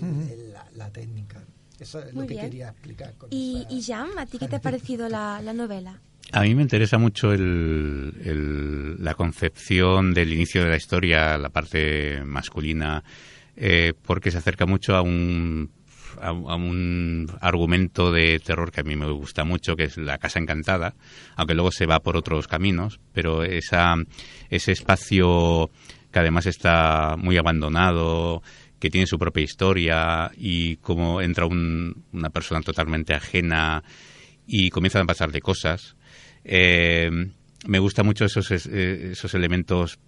[0.75, 1.43] la, técnica.
[1.79, 3.15] Eso es lo que quería explicar.
[3.31, 6.01] y, y Jan, ¿a ti qué te ha parecido la, novela?
[6.33, 12.23] A mí me interesa mucho el, la concepción del inicio de la historia, la parte
[12.25, 13.05] masculina,
[13.55, 15.71] eh, porque se acerca mucho a un
[16.21, 20.39] a, un argumento de terror que a mí me gusta mucho, que es La Casa
[20.39, 20.95] Encantada,
[21.37, 23.95] aunque luego se va por otros caminos, pero esa,
[24.51, 25.71] ese espacio
[26.11, 28.43] que además está muy abandonado,
[28.79, 33.83] que tiene su propia historia y como entra una persona totalmente ajena
[34.47, 35.97] y comienzan a pasarle cosas.
[36.45, 37.11] Eh,
[37.67, 39.99] me gusta mucho esos, eh, esos elementos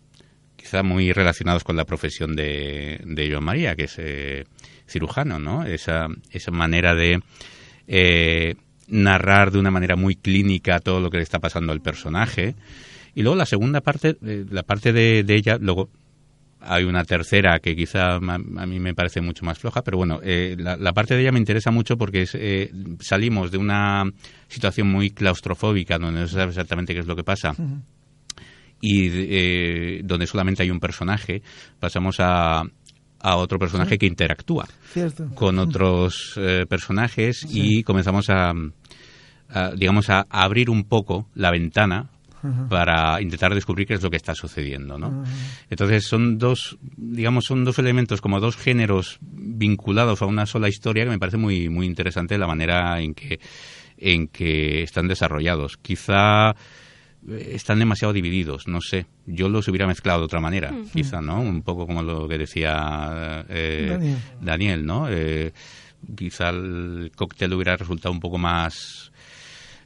[0.58, 4.44] quizá muy relacionados con la profesión de, de Joan María, que es eh,
[4.86, 5.64] cirujano, ¿no?
[5.64, 7.20] Esa, esa manera de
[7.86, 8.56] eh,
[8.88, 12.56] narrar de una manera muy clínica todo lo que le está pasando al personaje.
[13.14, 15.90] Y luego la segunda parte, la parte de, ella, luego
[16.60, 20.92] hay una tercera que quizá a, mí me parece mucho más floja, pero bueno, la,
[20.92, 22.26] parte de ella me interesa mucho porque
[23.00, 24.04] salimos de una
[24.48, 27.54] situación muy claustrofóbica donde no se sabe exactamente qué es lo que pasa
[28.80, 31.42] y eh, donde solamente hay un personaje,
[31.80, 32.62] pasamos a,
[33.20, 34.66] a otro personaje que interactúa
[35.34, 38.52] con otros eh, personajes y comenzamos a,
[39.76, 42.10] digamos, a, abrir un poco la ventana
[42.68, 45.24] para intentar descubrir qué es lo que está sucediendo, ¿no?
[45.70, 51.02] Entonces son dos, digamos, son dos elementos como dos géneros vinculados a una sola historia
[51.02, 53.40] que me parece muy muy interesante la manera en que
[53.96, 55.76] en que están desarrollados.
[55.78, 56.54] Quizá
[57.36, 59.06] están demasiado divididos, no sé.
[59.26, 61.40] Yo los hubiera mezclado de otra manera, quizá, ¿no?
[61.40, 64.86] Un poco como lo que decía eh, Daniel.
[64.86, 65.08] ¿no?
[65.08, 65.52] Eh,
[66.16, 69.12] quizá el cóctel hubiera resultado un poco más,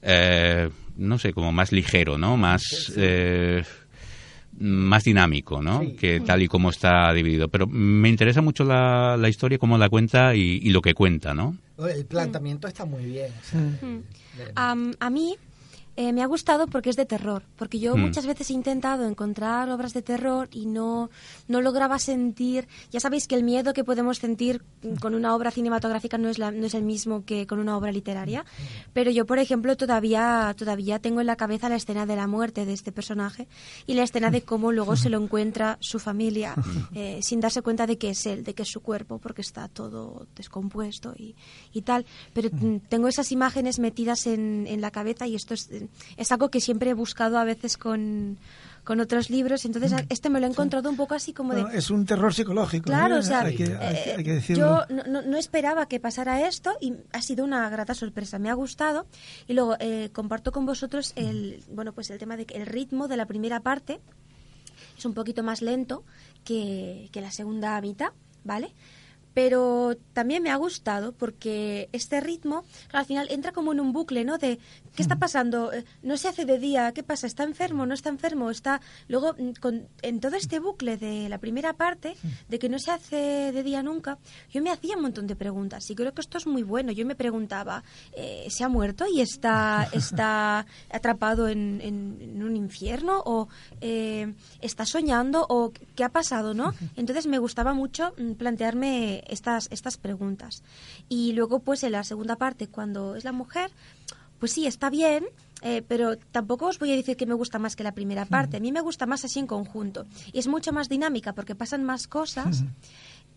[0.03, 2.37] eh, no sé, como más ligero, ¿no?
[2.37, 2.93] Más...
[4.59, 5.81] más dinámico, ¿no?
[5.99, 7.49] Que tal y como está dividido.
[7.49, 11.57] Pero me interesa mucho la, la historia, cómo la cuenta y, lo que cuenta, ¿no?
[11.79, 13.33] El planteamiento está muy bien.
[14.55, 15.37] a mí
[15.95, 18.01] eh, me ha gustado porque es de terror, porque yo mm.
[18.01, 21.11] muchas veces he intentado encontrar obras de terror y no,
[21.49, 24.63] no lograba sentir, ya sabéis que el miedo que podemos sentir
[25.01, 27.93] con una obra cinematográfica no es, la, no es el mismo que con una obra
[27.93, 28.45] literaria,
[28.95, 32.65] pero yo, por ejemplo, todavía, todavía tengo en la cabeza la escena de la muerte
[32.65, 33.47] de este personaje
[33.87, 36.55] y la escena de cómo luego se lo encuentra su familia
[36.95, 39.69] eh, sin darse cuenta de que es él, de que es su cuerpo, porque está
[39.69, 41.37] todo descompuesto y,
[41.73, 42.49] y tal, pero
[42.89, 45.69] tengo esas imágenes metidas en, en la cabeza y esto es
[46.17, 48.39] es algo que siempre he buscado a veces con,
[48.85, 49.65] con otros libros.
[49.65, 51.65] Entonces, este me lo he encontrado un poco así como de...
[51.77, 52.85] es un terror psicológico.
[52.85, 57.95] Claro, o sea, eh, yo no, esperaba que pasara esto y ha sido una grata
[57.95, 58.39] sorpresa.
[58.39, 59.07] Me ha gustado.
[59.47, 63.09] Y luego eh, comparto con vosotros el, bueno, pues el tema de que el ritmo
[63.09, 64.01] de la primera parte
[64.97, 66.05] es un poquito más lento
[66.45, 68.13] que, que la segunda mitad,
[68.45, 68.73] ¿vale?
[69.35, 74.25] pero también me ha gustado porque este ritmo al final entra como en un bucle,
[74.25, 74.39] ¿no?
[74.39, 74.59] De
[74.95, 78.09] qué está pasando, eh, no se hace de día, qué pasa, está enfermo, no está
[78.09, 82.17] enfermo, está luego mm, con, en todo este bucle de la primera parte
[82.49, 84.19] de que no se hace de día nunca,
[84.51, 86.93] yo me hacía un montón de preguntas y creo que esto es muy bueno.
[86.93, 87.83] Yo me preguntaba,
[88.15, 93.49] eh, ¿se ha muerto y está está atrapado en, en, un infierno o
[93.81, 96.75] eh, está soñando o qué ha pasado, ¿no?
[96.97, 100.63] Entonces me gustaba mucho mm, plantearme estas, estas preguntas.
[101.09, 103.71] Y luego, pues en la segunda parte, cuando es la mujer,
[104.43, 105.25] pues sí, está bien,
[105.61, 108.57] eh, pero tampoco os voy a decir que me gusta más que la primera parte.
[108.57, 110.05] A mí me gusta más así en conjunto.
[110.33, 112.65] Y es mucho más dinámica porque pasan más cosas.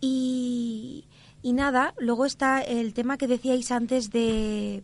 [0.02, 1.06] y,
[1.44, 4.82] y nada, luego está el tema que decíais antes de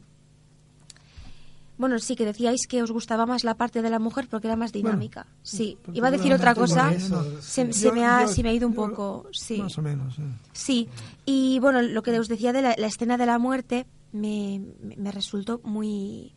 [1.79, 4.55] bueno, sí, que decíais que os gustaba más la parte de la mujer porque era
[4.55, 5.25] más dinámica.
[5.41, 6.93] sí, iba a decir otra cosa,
[7.39, 9.25] se, me ha, ido un poco.
[9.31, 9.57] Sí.
[9.57, 10.17] Más o menos.
[10.53, 10.87] Sí,
[11.25, 14.61] y bueno, lo que os decía de la, escena de la muerte me,
[14.97, 16.33] me, resultó muy,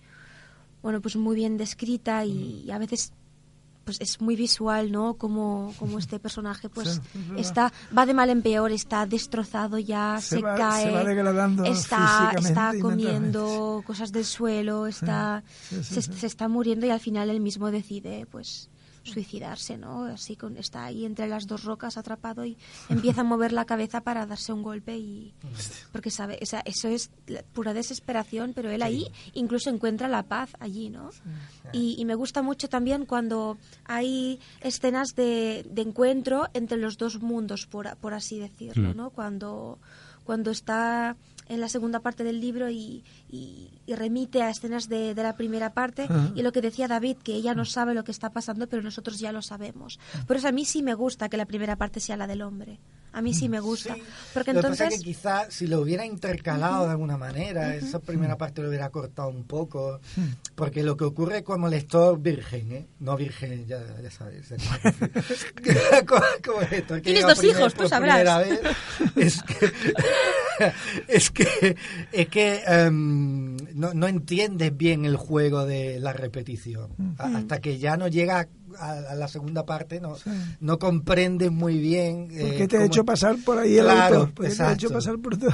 [0.83, 3.13] bueno, pues muy bien descrita y a veces
[3.85, 5.15] pues es muy visual, ¿no?
[5.15, 7.01] Como, como este personaje pues
[7.37, 10.91] está va de mal en peor, está destrozado ya, se, cae,
[11.67, 17.41] está, está comiendo cosas del suelo, está se, se, está muriendo y al final él
[17.41, 18.71] mismo decide pues
[19.05, 20.05] suicidarse, ¿no?
[20.05, 22.57] Así con, está ahí entre las dos rocas atrapado y
[22.89, 25.33] empieza a mover la cabeza para darse un golpe y
[25.93, 27.11] porque sabe, o sea, eso es
[27.53, 31.11] pura desesperación, pero él ahí incluso encuentra la paz allí, ¿no?
[31.73, 37.67] Y, me gusta mucho también cuando hay escenas de, de encuentro entre los dos mundos,
[37.67, 38.93] por, por así decirlo.
[38.93, 39.11] ¿no?
[39.11, 39.79] Cuando
[40.25, 41.17] cuando está
[41.49, 43.03] en la segunda parte del libro y,
[43.87, 47.65] remite a escenas de, la primera parte y lo que decía David, que ella no
[47.65, 49.99] sabe lo que está pasando, pero nosotros ya lo sabemos.
[50.27, 52.79] Por eso a mí sí me gusta que la primera parte sea la del hombre.
[53.15, 53.97] A mí sí me gusta.
[54.33, 54.79] Porque lo entonces...
[54.79, 58.61] que pasa es que quizá si lo hubiera intercalado de alguna manera, esa primera parte
[58.61, 60.01] lo hubiera cortado un poco,
[60.57, 62.87] porque lo que ocurre como lector virgen, ¿eh?
[62.99, 64.49] no virgen, ya, ya sabes,
[66.45, 68.49] como, lector, Tienes dos hijos, tú sabrás.
[69.15, 69.73] es que,
[71.09, 71.77] es que,
[72.11, 77.97] es que em, no, no entiendes bien el juego de la repetición, hasta que ya
[77.97, 78.49] no llega a,
[79.15, 80.17] la segunda parte no,
[80.61, 82.29] no comprendes muy bien.
[82.33, 84.33] Eh, ¿Por qué te ha hecho pasar por ahí el autor?
[84.33, 85.53] ¿Por te ha hecho pasar por todo?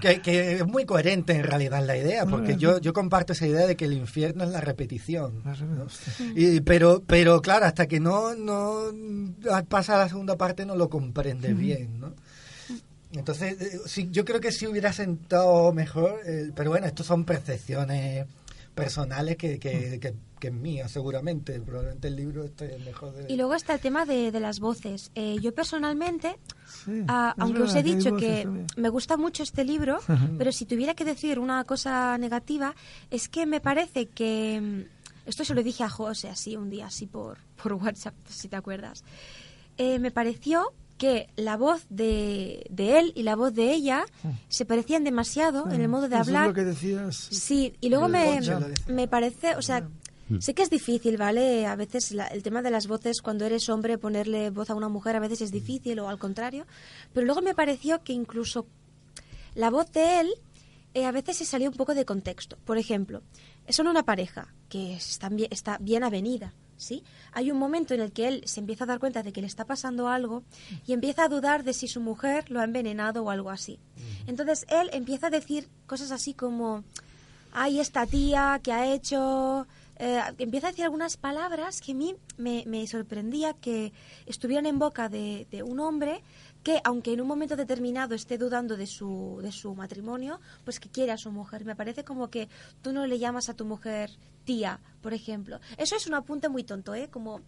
[0.22, 3.76] que, es muy coherente en realidad la idea, porque yo, yo comparto esa idea de
[3.76, 5.42] que el infierno es la repetición.
[6.34, 8.84] Y, pero, pero claro, hasta que no, no
[9.68, 12.14] pasa a la segunda parte no lo comprendes bien, ¿no?
[13.12, 17.24] Entonces, eh, sí, yo creo que sí hubiera sentado mejor, eh, pero bueno, estos son
[17.24, 18.26] percepciones
[18.78, 21.60] personales que, que, que, que mías, seguramente.
[21.60, 23.14] Probablemente el libro esté mejor.
[23.28, 25.10] Y luego está el tema de, de las voces.
[25.14, 26.38] Eh, yo personalmente,
[27.08, 29.98] ah, aunque os he dicho que me gusta mucho este libro,
[30.38, 32.74] pero si tuviera que decir una cosa negativa,
[33.10, 34.60] es que me parece que.
[34.60, 38.48] Mm, esto se lo dije a José así un día, así por, por WhatsApp, si
[38.48, 39.04] te acuerdas.
[39.78, 44.28] me pareció que la voz de, de, él y la voz de ella mm.
[44.48, 45.90] se parecían demasiado en el mm.
[45.90, 46.42] modo de hablar.
[46.42, 47.16] Es lo que decías.
[47.16, 48.40] Sí, y luego me,
[48.88, 49.88] me parece, o sea,
[50.28, 50.40] mm.
[50.40, 51.66] sé que es difícil, ¿vale?
[51.66, 55.16] A veces el tema de las voces, cuando eres hombre, ponerle voz a una mujer
[55.16, 56.66] a veces es difícil o al contrario,
[57.14, 58.66] pero luego me pareció que incluso
[59.54, 60.34] la voz de él
[60.94, 62.58] eh, a veces se salió un poco de contexto.
[62.64, 63.22] Por ejemplo,
[63.68, 67.04] son una pareja que está bien, está bien avenida ¿sí?
[67.32, 69.46] Hay un momento en el que él se empieza a dar cuenta de que le
[69.46, 70.42] está pasando algo
[70.86, 73.78] y empieza a dudar de si su mujer lo ha envenenado o algo así.
[74.26, 76.84] Entonces él empieza a decir cosas así como,
[77.52, 79.66] ay, esta tía que ha hecho...
[80.00, 83.92] Eh, empieza a decir algunas palabras que a mí me, me sorprendía que
[84.26, 86.22] estuvieran en boca de, de un hombre
[86.62, 90.88] que aunque en un momento determinado esté dudando de su, de su matrimonio, pues que
[90.88, 91.64] quiere a su mujer.
[91.64, 92.48] Me parece como que
[92.82, 94.10] tú no le llamas a tu mujer
[94.48, 95.60] tía, por ejemplo.
[95.76, 97.10] Eso es un apunte muy tonto, ¿eh?
[97.10, 97.42] Como,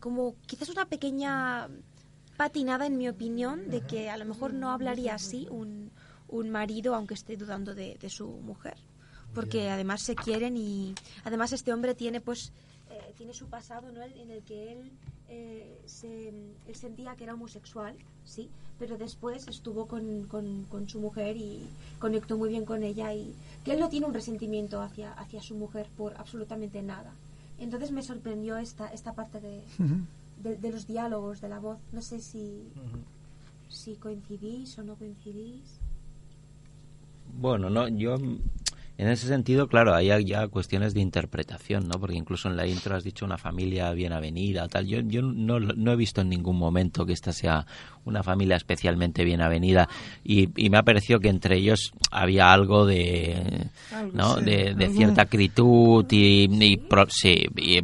[0.00, 1.68] como quizás una pequeña
[2.38, 5.90] patinada, en mi opinión, de que a lo mejor no hablaría así un,
[6.28, 8.78] un marido aunque esté dudando de, de su mujer.
[9.34, 12.54] Porque además se quieren y además este hombre tiene pues
[12.88, 14.02] eh, tiene su pasado ¿no?
[14.02, 14.92] en el que él,
[15.28, 21.36] eh, se, él sentía que era homosexual, sí, pero después estuvo con, con, su mujer
[21.36, 21.60] y
[21.98, 23.34] conectó muy bien con ella y
[23.64, 27.12] que él no tiene un resentimiento hacia, hacia su mujer por absolutamente nada.
[27.58, 29.62] Entonces me sorprendió esta, esta parte de,
[30.56, 31.78] de, los diálogos, de la voz.
[31.92, 32.62] No sé si,
[33.68, 35.80] si coincidís o no coincidís.
[37.38, 38.18] Bueno, no, yo
[38.98, 42.00] en ese sentido, claro, hay ya cuestiones de interpretación, ¿no?
[42.00, 44.86] Porque incluso en la intro has dicho una familia bien avenida, tal.
[44.86, 47.66] Yo, yo no, no he visto en ningún momento que esta sea
[48.06, 49.88] una familia especialmente bien avenida
[50.24, 53.68] y, y me ha parecido que entre ellos había algo de,
[54.12, 54.36] ¿no?
[54.36, 57.80] de, cierta acritud y, y, sí, y,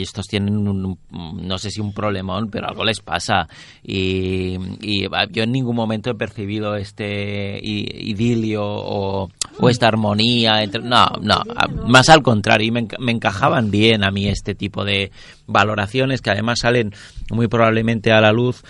[0.00, 3.48] estos tienen un, no sé si un problemón, pero algo les pasa
[3.82, 11.06] y, y yo en ningún momento he percibido este idilio o, o esta armonía no,
[11.20, 11.42] no,
[11.86, 15.10] más al contrario, y me, me encajaban bien a mí este tipo de
[15.46, 16.92] valoraciones que además salen
[17.30, 18.62] muy probablemente a la luz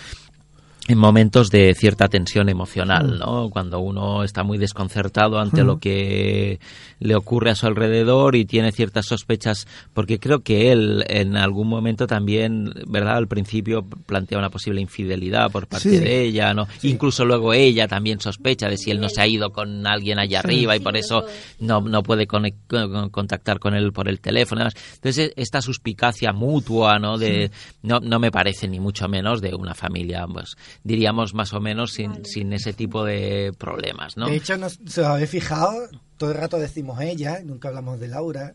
[0.87, 3.49] en momentos de cierta tensión emocional, ¿no?
[3.49, 6.61] Cuando uno está muy desconcertado ante lo que
[7.01, 11.69] le ocurre a su alrededor y tiene ciertas sospechas, porque creo que él en algún
[11.69, 13.17] momento también, ¿verdad?
[13.17, 16.69] Al principio plantea una posible infidelidad por parte de ella, ¿no?
[16.83, 20.41] Incluso luego ella también sospecha de si él no se ha ido con alguien allá
[20.41, 21.25] arriba y por eso
[21.61, 24.69] no, no puede contactar con él por el teléfono.
[24.97, 27.17] Entonces, esta suspicacia mutua, ¿no?
[27.17, 27.51] De,
[27.83, 31.93] no, no me parece ni mucho menos de una familia, pues, diríamos más o menos
[31.93, 34.27] sin, sin ese tipo de problemas, ¿no?
[34.27, 38.55] De hecho, nos, se habéis fijado, todo el rato decimos ella, nunca hablamos de Laura.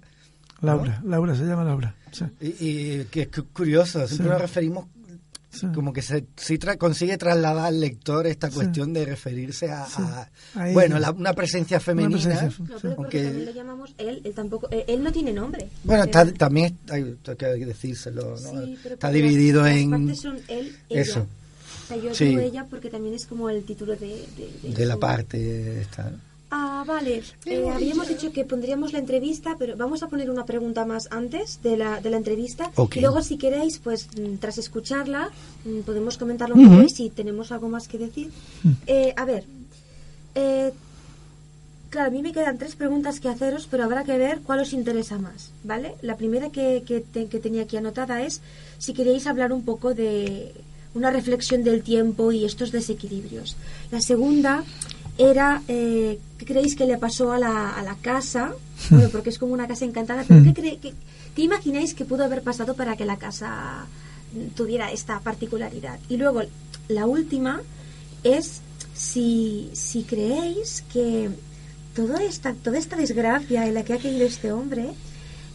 [0.61, 1.95] Laura, Laura, se llama Laura.
[2.41, 4.85] Y, que es curioso, siempre nos referimos
[5.73, 6.25] como que se
[6.77, 10.29] consigue trasladar al lector esta cuestión de referirse a,
[10.73, 12.51] bueno una presencia femenina
[12.95, 15.67] aunque le llamamos él él tampoco él no tiene nombre.
[15.83, 16.05] Bueno
[16.37, 18.61] también hay, que decírselo ¿no?
[18.91, 21.25] está dividido en son él, eso
[21.95, 24.25] yo digo ella porque también es como el título de...
[24.63, 26.11] De, la parte esta.
[26.51, 27.21] Ah, vale.
[27.45, 31.61] Eh, habíamos dicho que pondríamos la entrevista, pero vamos a poner una pregunta más antes
[31.61, 32.71] de la, de la entrevista.
[32.95, 35.29] Y luego, si queréis, pues mm, tras escucharla,
[35.65, 38.31] mm, podemos comentarlo uh y si tenemos algo más que decir.
[38.87, 39.43] Eh, a ver,
[40.33, 40.71] eh,
[41.91, 44.73] claro, a mí me quedan tres preguntas que haceros, pero habrá que ver cuál os
[44.73, 45.95] interesa más, ¿vale?
[46.01, 48.41] La primera que, que, que tenía aquí anotada es
[48.79, 50.53] si queréis hablar un poco de
[50.99, 53.55] una reflexión del tiempo y estos desequilibrios.
[53.89, 54.63] La segunda
[55.17, 58.53] era, eh, ¿qué creéis que le pasó a la, a la casa?
[58.89, 60.93] Bueno, porque es como una casa encantada, pero ¿qué,
[61.35, 63.85] qué, imagináis que pudo haber pasado para que la casa
[64.55, 65.99] tuviera esta particularidad?
[66.07, 66.43] Y luego,
[66.87, 67.61] la última
[68.23, 68.61] es
[68.93, 71.29] si, si creéis que
[71.93, 74.91] toda esta, toda esta desgracia en la que ha caído este hombre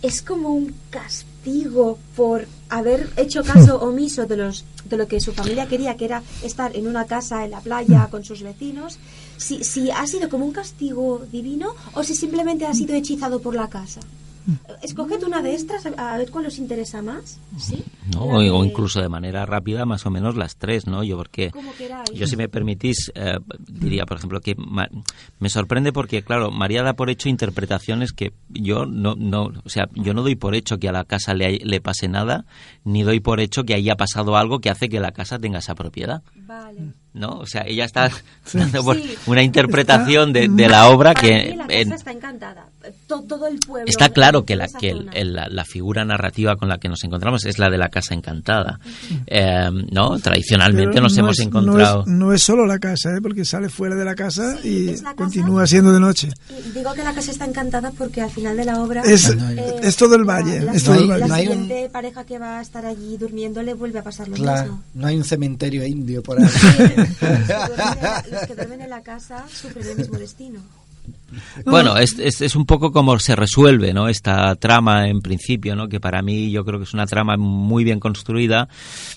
[0.02, 5.20] es como un caspo castigo por haber hecho caso omiso de los de lo que
[5.20, 8.98] su familia quería, que era estar en una casa en la playa con sus vecinos,
[9.38, 13.54] si, si ha sido como un castigo divino o si simplemente ha sido hechizado por
[13.54, 14.00] la casa.
[14.82, 17.82] Escoged una de estas a ver cuál os interesa más, ¿sí?
[18.18, 21.02] o, incluso de manera rápida, más o menos las tres, ¿no?
[21.02, 21.50] Yo porque
[22.14, 24.54] yo si me permitís eh, diría, por ejemplo, que
[25.38, 29.88] me sorprende porque claro, María da por hecho interpretaciones que yo no no, o sea,
[29.94, 32.44] yo no doy por hecho que a la casa le, le pase nada,
[32.84, 35.74] ni doy por hecho que haya pasado algo que hace que la casa tenga esa
[35.74, 36.22] propiedad.
[36.34, 36.92] Vale.
[37.14, 37.38] ¿No?
[37.38, 38.10] O sea, ella está
[38.52, 38.84] dando
[39.26, 41.54] una interpretación de, la obra que...
[41.56, 42.66] la casa está encantada.
[43.06, 43.88] Todo, el pueblo...
[43.88, 47.70] Está claro que, la, que la, figura narrativa con la que nos encontramos es la
[47.70, 48.78] de la casa encantada,
[49.26, 50.18] eh, ¿no?
[50.18, 52.04] Tradicionalmente nos hemos encontrado...
[52.06, 53.20] No es, solo la casa, ¿eh?
[53.22, 56.30] porque sale fuera de la casa y continúa siendo de noche.
[56.74, 59.02] Digo que la casa está encantada porque al final de la obra...
[59.02, 60.60] Es, eh, todo el valle.
[60.60, 64.28] La, es La siguiente pareja que va a estar allí durmiendo le vuelve a pasar
[64.28, 64.82] lo mismo.
[64.92, 67.03] No hay un cementerio indio por ahí.
[68.30, 70.60] los que duermen en la casa sufren el mismo destino.
[71.64, 74.08] Bueno, es, es, un poco como se resuelve ¿no?
[74.08, 75.88] esta trama en principio, ¿no?
[75.88, 78.68] que para mí yo creo que es una trama muy bien construida,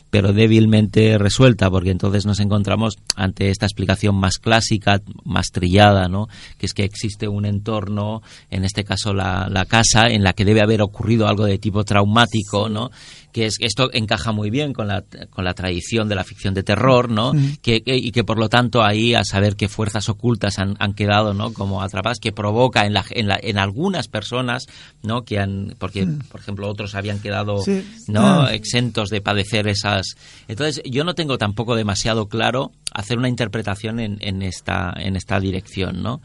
[0.10, 6.28] pero débilmente resuelta, porque entonces nos encontramos ante esta explicación más clásica, más trillada, ¿no?
[6.58, 10.46] que es que existe un entorno, en este caso la, la casa, en la que
[10.46, 12.90] debe haber ocurrido algo de tipo traumático, ¿no?
[13.38, 16.64] que es esto encaja muy bien con la, con la tradición de la ficción de
[16.64, 17.34] terror, ¿no?
[17.62, 21.36] Que, y que por lo tanto ahí a saber qué fuerzas ocultas han, han quedado,
[21.36, 21.54] ¿no?
[21.54, 24.68] Como atrapadas, que provoca en, la, en, la, en algunas personas,
[25.04, 25.24] ¿no?
[25.24, 27.64] Que han, porque por ejemplo otros habían quedado,
[28.08, 28.44] ¿no?
[28.44, 28.54] Ah.
[28.54, 30.16] Exentos de padecer esas.
[30.48, 35.40] Entonces yo no tengo tampoco demasiado claro hacer una interpretación en, en esta en esta
[35.40, 36.22] dirección, ¿no?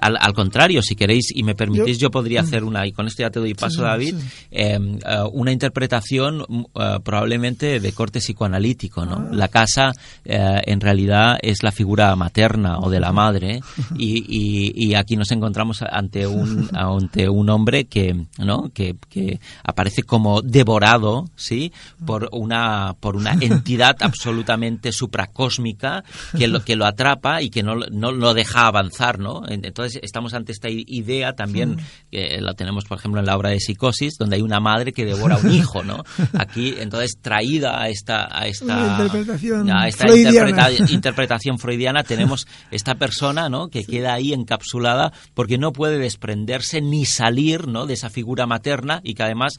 [0.00, 3.22] Al, al, contrario, si queréis y me permitís, yo, podría hacer una, y con esto
[3.22, 4.14] ya te doy paso, David,
[4.50, 5.00] em, eh,
[5.32, 9.04] una interpretación mm, eh, probablemente de corte psicoanalítico.
[9.04, 9.16] ¿no?
[9.16, 9.28] Ah.
[9.32, 9.92] La casa
[10.24, 13.60] eh, en realidad es la figura materna o de la madre
[13.96, 18.70] y, y, y, aquí nos encontramos ante un, ante un hombre que, ¿no?
[18.74, 21.72] que, que aparece como devorado ¿sí?
[22.04, 26.04] por, una, por una entidad absolutamente supracósmica
[26.36, 29.18] que lo, que lo atrapa y que no, no lo deja avanzar.
[29.18, 29.42] ¿no?
[29.48, 31.76] Entonces, estamos ante esta idea también,
[32.10, 35.04] que la tenemos por ejemplo en la obra de Psicosis, donde hay una madre que
[35.04, 36.02] devora a un hijo, ¿no?
[36.38, 40.70] Aquí, entonces, traída a esta, a esta, interpretación, a esta freudiana.
[40.88, 43.68] interpretación freudiana, tenemos esta persona, ¿no?
[43.68, 47.86] Que queda ahí encapsulada porque no puede desprenderse ni salir, ¿no?
[47.86, 49.56] De esa figura materna y que además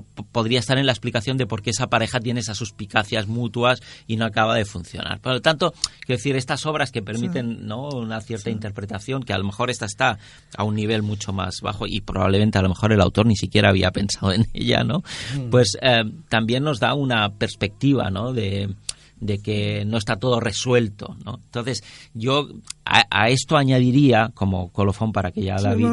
[0.00, 4.16] podría estar en la explicación de por qué esa pareja tiene esas suspicacias mutuas y
[4.16, 5.20] no acaba de funcionar.
[5.20, 7.88] Por lo tanto, quiero decir, estas obras que permiten ¿no?
[7.88, 10.18] una cierta interpretación, que a lo mejor esta está
[10.56, 13.68] a un nivel mucho más bajo y probablemente a lo mejor el autor ni siquiera
[13.68, 15.02] había pensado en ella, ¿no?
[15.36, 15.50] Mm.
[15.50, 18.32] Pues eh, también nos da una perspectiva, ¿no?
[18.32, 18.74] De,
[19.22, 21.16] de que no está todo resuelto.
[21.24, 21.40] ¿no?
[21.44, 22.48] Entonces, yo
[22.84, 25.86] a, esto añadiría, como colofón para que ya David,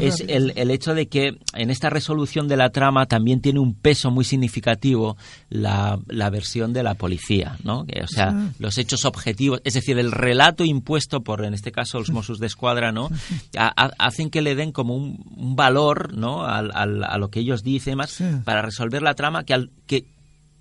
[0.00, 3.74] es el, el, hecho de que en esta resolución de la trama también tiene un
[3.74, 5.16] peso muy significativo
[5.48, 7.86] la, la versión de la policía, ¿no?
[7.86, 12.00] Que, o sea, los hechos objetivos, es decir, el relato impuesto por, en este caso,
[12.00, 13.10] los Mossos de Escuadra, ¿no?
[13.98, 16.44] hacen que le den como un, un valor, ¿no?
[16.44, 20.04] A, a, lo que ellos dicen más para resolver la trama que, al, que,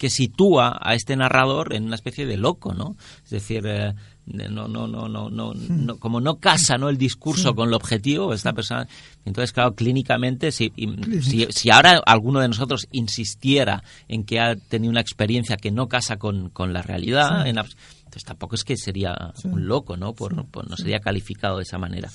[0.04, 2.98] que sitúa a este narrador en una especie de loco, ¿no?
[3.24, 3.94] Es decir, eh,
[4.26, 6.90] no, no, no, no, no, como no casa, ¿no?
[6.90, 8.86] El discurso con el objetivo, esta persona.
[9.24, 10.74] Entonces, claro, clínicamente, si,
[11.22, 15.88] si, si, ahora alguno de nosotros insistiera en que ha tenido una experiencia que no
[15.88, 20.12] casa con, con la realidad, entonces tampoco es que sería un loco, ¿no?
[20.12, 22.10] Por, no sería calificado de esa manera.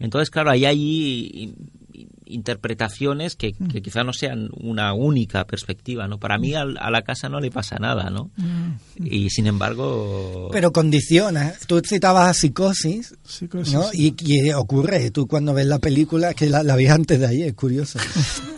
[0.00, 1.54] Entonces, claro, ahí hay
[2.30, 6.18] interpretaciones que, que, quizá no sean una única perspectiva, ¿no?
[6.18, 8.30] Para mí a, la casa no le pasa nada, ¿no?
[8.36, 9.04] Mm.
[9.04, 10.48] Y sin embargo...
[10.52, 11.54] Pero condiciona.
[11.66, 13.14] Tú citabas psicosis,
[13.72, 13.86] ¿no?
[13.92, 17.98] Y, ocurre, tú cuando ves la película, que la, vi antes de ayer, es curioso.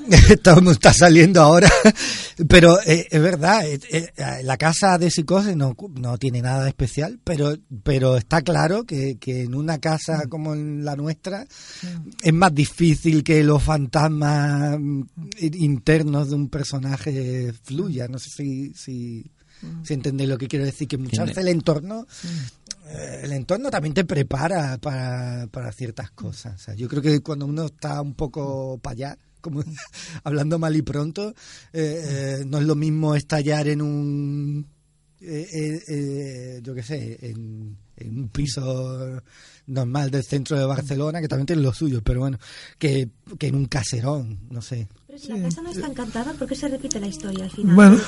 [0.31, 1.71] está, está saliendo ahora.
[2.49, 4.09] pero eh, es verdad, eh, eh,
[4.43, 9.43] la casa de psicosis no, no tiene nada especial, pero, pero está claro que, que
[9.43, 10.29] en una casa mm.
[10.29, 11.47] como la nuestra
[12.23, 14.79] es más difícil que los fantasmas
[15.41, 18.09] internos de un personaje fluya.
[18.09, 19.31] No sé si, si,
[19.63, 19.85] mm.
[19.85, 22.07] si entendéis lo que quiero decir, que muchas veces el entorno...
[22.89, 26.67] Eh, el entorno también te prepara para, para ciertas cosas.
[26.77, 29.63] yo creo que cuando uno está un poco para allá, como
[30.25, 31.31] hablando mal y pronto,
[31.73, 34.67] eh, eh, no es lo mismo estallar en un,
[35.21, 39.23] yo qué sé, en, en, un piso
[39.67, 42.39] normal del centro de Barcelona, que también tiene lo suyo, pero bueno,
[42.79, 43.09] que,
[43.39, 44.89] que en un caserón, no sé.
[45.07, 47.75] Pero si la casa no está encantada, ¿por qué se repite la historia al final?
[47.75, 48.01] Bueno,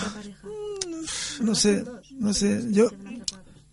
[1.42, 1.84] no sé,
[2.18, 2.64] no sé.
[2.70, 2.90] Yo,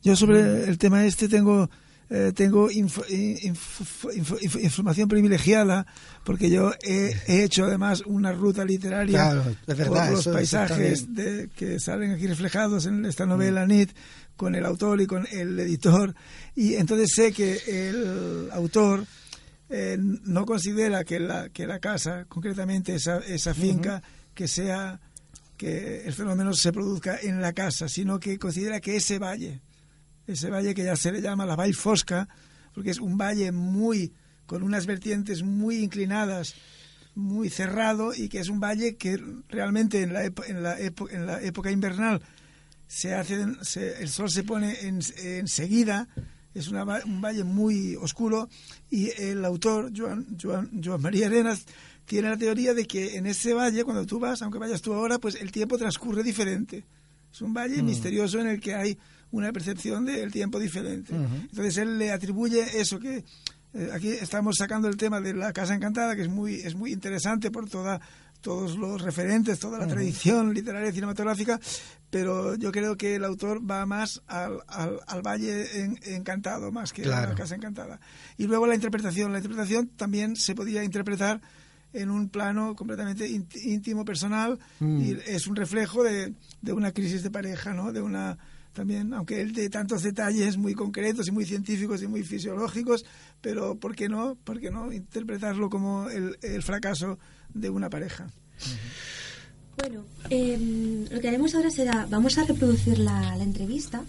[0.01, 1.69] yo sobre el tema este tengo
[2.13, 5.87] eh, tengo información privilegiada
[6.25, 11.07] porque yo he, hecho además una ruta literaria por los paisajes
[11.55, 13.69] que salen aquí reflejados en esta novela mm.
[13.69, 13.91] NIT
[14.35, 16.15] con el autor y con el editor.
[16.55, 19.05] Y entonces sé que el autor
[19.69, 24.01] eh, no considera que la, que la casa, concretamente esa, esa finca,
[24.33, 24.99] que sea
[25.55, 29.61] que el fenómeno se produzca en la casa, sino que considera que ese valle,
[30.25, 32.27] ese valle que ya se le llama la Valle Fosca,
[32.73, 34.13] porque es un valle muy
[34.45, 36.55] con unas vertientes muy inclinadas,
[37.15, 41.41] muy cerrado y que es un valle que realmente en la, en la, en la
[41.41, 42.21] época invernal
[42.91, 43.41] se hace
[44.01, 46.09] el sol se pone enseguida
[46.53, 48.49] es un valle muy oscuro
[48.89, 51.63] y el autor Joan, Joan, Joan María Arenas
[52.03, 55.19] tiene la teoría de que en ese valle cuando tú vas aunque vayas tú ahora
[55.19, 56.83] pues el tiempo transcurre diferente
[57.31, 57.85] es un valle mm.
[57.85, 58.97] misterioso en el que hay
[59.31, 61.15] una percepción del tiempo diferente.
[61.15, 63.23] Entonces él le atribuye eso que
[63.73, 66.91] eh, aquí estamos sacando el tema de la casa encantada que es muy es muy
[66.91, 68.01] interesante por toda
[68.41, 71.59] todos los referentes, toda la tradición literaria y cinematográfica,
[72.09, 75.67] pero yo creo que el autor va más al, al, Valle
[76.15, 77.99] Encantado, más que a la Casa Encantada.
[78.37, 79.31] Y luego la interpretación.
[79.31, 81.41] La interpretación también se podía interpretar
[81.93, 85.01] en un plano completamente íntimo, personal, mm.
[85.01, 87.91] y es un reflejo de, de, una crisis de pareja, ¿no?
[87.91, 88.37] De una
[88.73, 93.05] también, aunque él de tantos detalles muy concretos y muy científicos y muy fisiológicos,
[93.41, 94.35] pero ¿por qué no?
[94.43, 97.19] ¿Por qué no interpretarlo como el, el fracaso
[97.53, 98.27] de una pareja?
[99.77, 104.03] Bueno, em, lo que haremos ahora será, vamos a reproducir la, la entrevista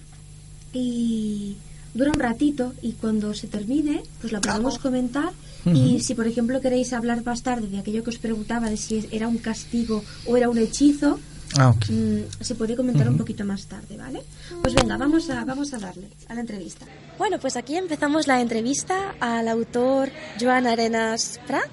[0.72, 1.56] y
[1.94, 5.32] dura un ratito y cuando se termine, pues la podemos comentar
[5.64, 9.06] y si, por ejemplo, queréis hablar más tarde de aquello que os preguntaba, de si
[9.12, 11.20] era un castigo o era un hechizo,
[11.58, 14.22] ah, mm, se puede comentar un poquito más tarde, ¿vale?
[14.60, 16.86] Pues venga, vamos a, vamos a darle a la entrevista.
[17.18, 21.70] Bueno, pues aquí empezamos la entrevista al autor Joan Arenas Prat.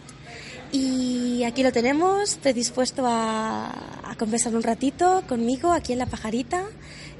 [0.72, 3.72] Y aquí lo tenemos, predispuesto a,
[4.04, 6.66] a conversar un ratito conmigo aquí en La Pajarita.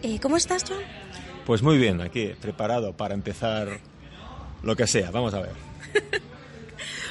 [0.04, 0.84] Eh, ¿Cómo estás, Joan?
[1.46, 3.80] Pues muy bien, aquí, preparado para empezar
[4.62, 5.10] lo que sea.
[5.10, 5.54] Vamos a ver.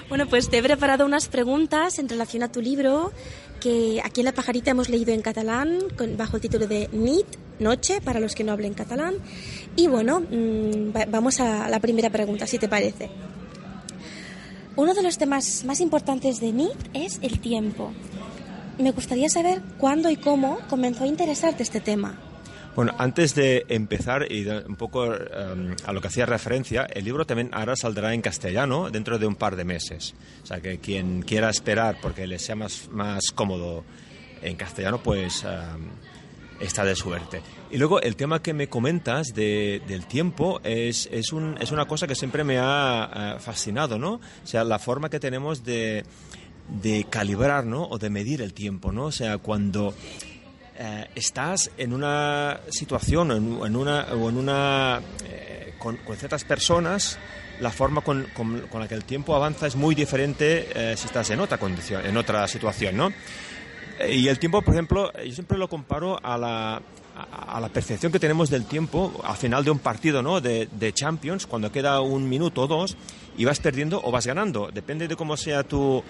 [0.08, 3.12] Bueno, pues te he preparado unas preguntas en relación a tu libro
[3.60, 5.80] que aquí en La Pajarita hemos leído en catalán
[6.16, 7.26] bajo el título de Nit,
[7.58, 9.16] Noche, para los que no hablen catalán.
[9.76, 13.10] Y bueno, mm, vamos a la primera pregunta, si te parece.
[14.76, 17.92] Uno de los temas más importantes de Nit es el tiempo.
[18.78, 22.18] Me gustaría saber cuándo y cómo comenzó a interesarte este tema.
[22.78, 27.26] Bueno, antes de empezar y un poco em, a lo que hacía referencia, el libro
[27.26, 30.14] también ahora saldrá en castellano dentro de un par de meses.
[30.44, 33.82] O sea que quien quiera esperar porque le sea más, más cómodo
[34.42, 35.88] en castellano, pues em,
[36.60, 37.42] está de suerte.
[37.72, 42.06] Y luego el tema que me comentas del tiempo es, es, un, es, una cosa
[42.06, 44.20] que siempre me ha eh, fascinado, ¿no?
[44.44, 46.04] O sea, la forma que tenemos de,
[46.80, 47.88] de calibrar, ¿no?
[47.88, 49.06] O de medir el tiempo, ¿no?
[49.06, 49.94] O sea, cuando
[50.80, 57.18] eh, estás en una situación en, en una, o en una, eh, con, ciertas personas,
[57.58, 61.30] la forma con, con, la que el tiempo avanza es muy diferente eh, si estás
[61.30, 63.12] en otra condición, en otra situación, ¿no?
[64.08, 66.80] Y el tiempo, por ejemplo, yo siempre lo comparo a la,
[67.16, 70.40] a la percepción que tenemos del tiempo al final de un partido ¿no?
[70.40, 72.96] de, de, Champions, cuando queda un minuto o dos
[73.36, 74.70] y vas perdiendo o vas ganando.
[74.72, 76.04] Depende de cómo sea tu,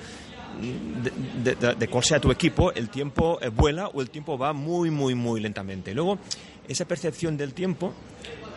[1.42, 5.40] de, cuál sea tu equipo, el tiempo vuela o el tiempo va muy, muy, muy
[5.40, 5.94] lentamente.
[5.94, 6.18] Luego,
[6.66, 7.94] esa percepción del tiempo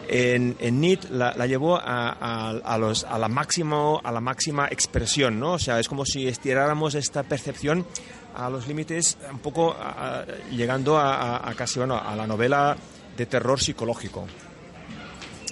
[0.07, 2.09] en, en NIT la, llevó a,
[2.59, 5.53] a, los, a, la máxima, a la máxima expresión, ¿no?
[5.53, 7.85] O sea, es como si estiráramos esta percepción
[8.35, 9.75] a los límites, un poco
[10.51, 12.75] llegando a, casi, bueno, a la novela
[13.15, 14.25] de terror psicológico.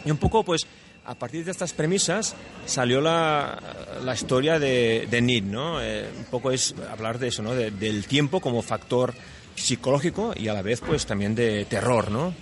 [0.05, 0.65] Y un poco, pues,
[1.05, 2.35] a partir de estas premisas
[2.65, 3.59] salió la,
[4.03, 5.81] la historia de, de Need, ¿no?
[5.81, 7.55] Eh, un poco es hablar de eso, ¿no?
[7.55, 9.13] del tiempo como factor
[9.55, 12.33] psicológico y a la vez, pues, también de terror, ¿no?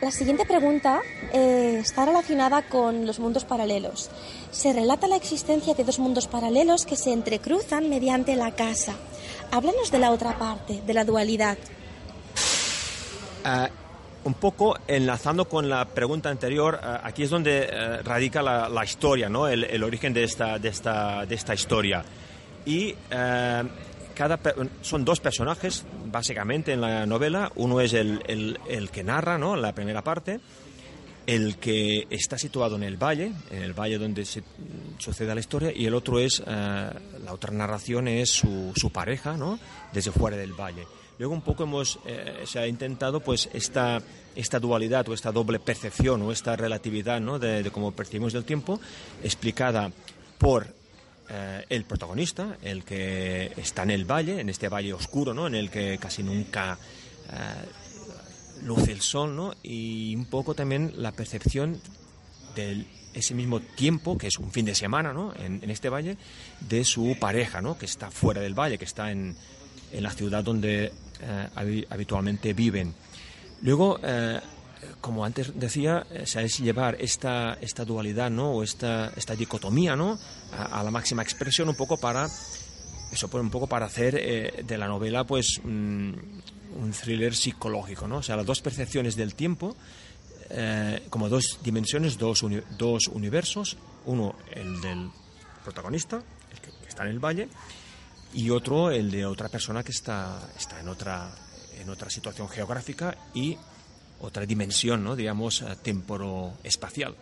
[0.00, 1.00] La siguiente pregunta
[1.32, 4.10] eh, está relacionada con los mundos paralelos.
[4.52, 8.94] Se relata la existencia de dos mundos paralelos que se entrecruzan mediante la casa.
[9.50, 11.58] Háblanos de la otra parte, de la dualidad.
[13.44, 13.66] Uh,
[14.28, 19.30] un poco enlazando con la pregunta anterior, eh, aquí es donde eh, radica la, historia,
[19.30, 19.48] ¿no?
[19.48, 22.04] el, origen de esta, de esta, de esta historia.
[22.66, 23.62] Y eh,
[24.14, 24.38] cada,
[24.82, 27.50] son dos personajes, básicamente, en la novela.
[27.56, 28.20] Uno es el,
[28.68, 29.56] el, que narra ¿no?
[29.56, 30.40] la primera parte
[31.26, 34.42] el que está situado en el valle, en el valle donde se,
[34.98, 39.58] sucede la historia, y el otro es, la otra narración es su, su pareja, ¿no?
[39.92, 40.86] Desde fuera del valle.
[41.18, 44.00] Luego un poco hemos, eh, se ha intentado pues esta,
[44.36, 47.40] esta dualidad o esta doble percepción o esta relatividad ¿no?
[47.40, 48.80] de, cómo percibimos el tiempo
[49.24, 49.90] explicada
[50.38, 50.72] por
[51.28, 55.48] eh, el protagonista, el que está en el valle, en este valle oscuro, ¿no?
[55.48, 56.78] en el que casi nunca
[57.32, 59.54] eh, luce el sol, ¿no?
[59.64, 61.80] y un poco también la percepción
[62.54, 65.34] de ese mismo tiempo, que es un fin de semana ¿no?
[65.34, 66.16] en, en este valle,
[66.60, 67.76] de su pareja, ¿no?
[67.76, 69.36] que está fuera del valle, que está en,
[69.92, 72.94] en la ciudad donde eh, habitualmente viven.
[73.62, 74.40] Luego, eh,
[75.00, 78.52] como antes decía, eh, es llevar esta, esta dualidad ¿no?
[78.52, 80.18] o esta, esta dicotomía ¿no?
[80.52, 82.28] A, la máxima expresión un poco para
[83.10, 86.42] eso un poco para hacer de la novela pues un
[87.00, 88.18] thriller psicológico ¿no?
[88.18, 89.74] o sea las dos percepciones del tiempo
[91.08, 92.44] como dos dimensiones dos,
[92.76, 95.10] dos universos uno el del
[95.64, 97.48] protagonista el que está en el valle
[98.34, 101.30] y otro el de otra persona que está, está en, otra,
[101.78, 103.56] en otra situación geográfica y
[104.20, 105.16] otra dimensión, ¿no?
[105.16, 107.14] digamos, eh, temporo-espacial.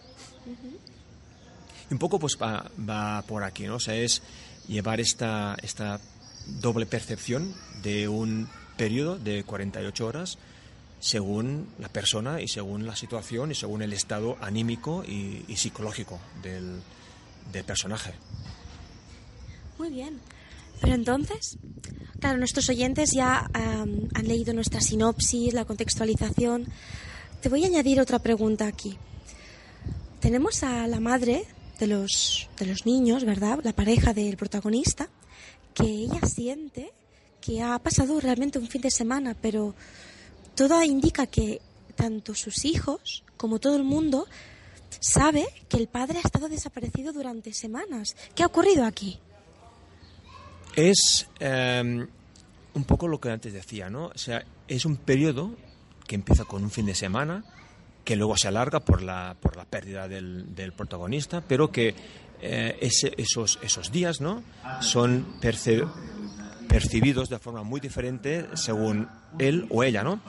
[1.91, 3.77] Y un poco pues va, va, por aquí, ¿no?
[3.77, 4.23] O sea, es
[4.67, 6.01] llevar esta, esta
[6.47, 10.39] doble percepción de un periodo de 48 horas
[10.99, 16.19] según la persona y según la situación y según el estado anímico y, y psicológico
[16.43, 16.81] del,
[17.53, 18.15] del personaje.
[19.79, 20.21] Muy bien.
[20.81, 21.59] Pero entonces,
[22.21, 26.67] claro, nuestros oyentes ya han leído nuestra sinopsis, la contextualización.
[27.41, 28.97] Te voy a añadir otra pregunta aquí.
[30.21, 31.45] Tenemos a la madre
[31.79, 33.61] de los, de los niños, ¿verdad?
[33.63, 35.09] La pareja del protagonista,
[35.75, 36.93] que ella siente
[37.41, 39.75] que ha pasado realmente un fin de semana, pero
[40.57, 41.61] todo indica que
[41.95, 44.27] tanto sus hijos como todo el mundo
[45.01, 48.17] sabe que el padre ha estado desaparecido durante semanas.
[48.35, 49.21] ¿Qué ha ocurrido aquí?
[50.77, 52.07] Es em,
[52.75, 54.07] un poco lo que antes decía, ¿no?
[54.07, 55.55] O sea, es un periodo
[56.07, 57.45] que empieza con un fin de semana,
[58.05, 61.95] que luego se alarga por la, por la pérdida del, del protagonista, pero que
[62.43, 62.77] eh,
[63.17, 64.43] esos, esos días, ¿no?
[64.81, 65.27] Son
[66.69, 69.09] percibidos de forma muy diferente según
[69.39, 70.21] él o ella, ¿no?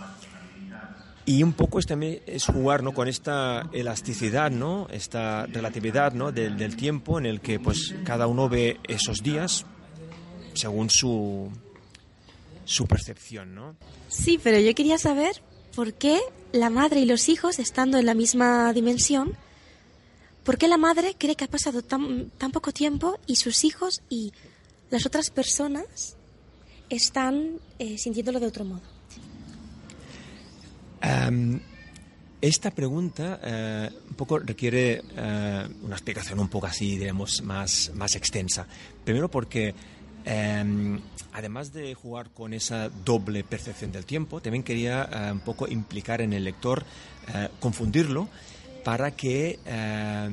[1.25, 2.93] Y un poco es también es jugar ¿no?
[2.93, 4.87] con esta elasticidad, ¿no?
[4.89, 6.31] esta relatividad ¿no?
[6.31, 9.65] del, del, tiempo en el que pues, cada uno ve esos días
[10.57, 11.49] según su,
[12.65, 13.75] su percepción, ¿no?
[14.09, 15.41] Sí, pero yo quería saber
[15.75, 16.19] por qué
[16.51, 19.37] la madre y los hijos, estando en la misma dimensión,
[20.43, 24.01] ¿por qué la madre cree que ha pasado tan, tan poco tiempo y sus hijos
[24.09, 24.33] y
[24.89, 26.15] las otras personas
[26.89, 28.97] están eh, sintiéndolo de otro modo?
[32.41, 38.15] esta pregunta eh, un poco requiere eh, una explicación un poco así, digamos, más, más
[38.15, 38.67] extensa.
[39.03, 39.73] Primero porque
[40.29, 40.99] Em,
[41.31, 46.19] además de jugar con esa doble percepción del tiempo, también quería eh, un poco implicar
[46.19, 46.83] en el lector,
[47.33, 48.27] eh, confundirlo,
[48.83, 50.29] para que eh,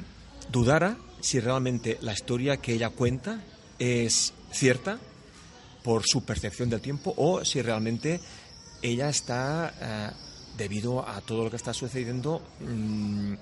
[0.51, 3.41] dudara si realmente la historia que ella cuenta
[3.79, 4.99] es cierta
[5.85, 8.21] por su percepción del tiempo o si realmente
[8.83, 10.13] ella está,
[10.59, 13.35] debido a todo lo que está sucediendo, mm,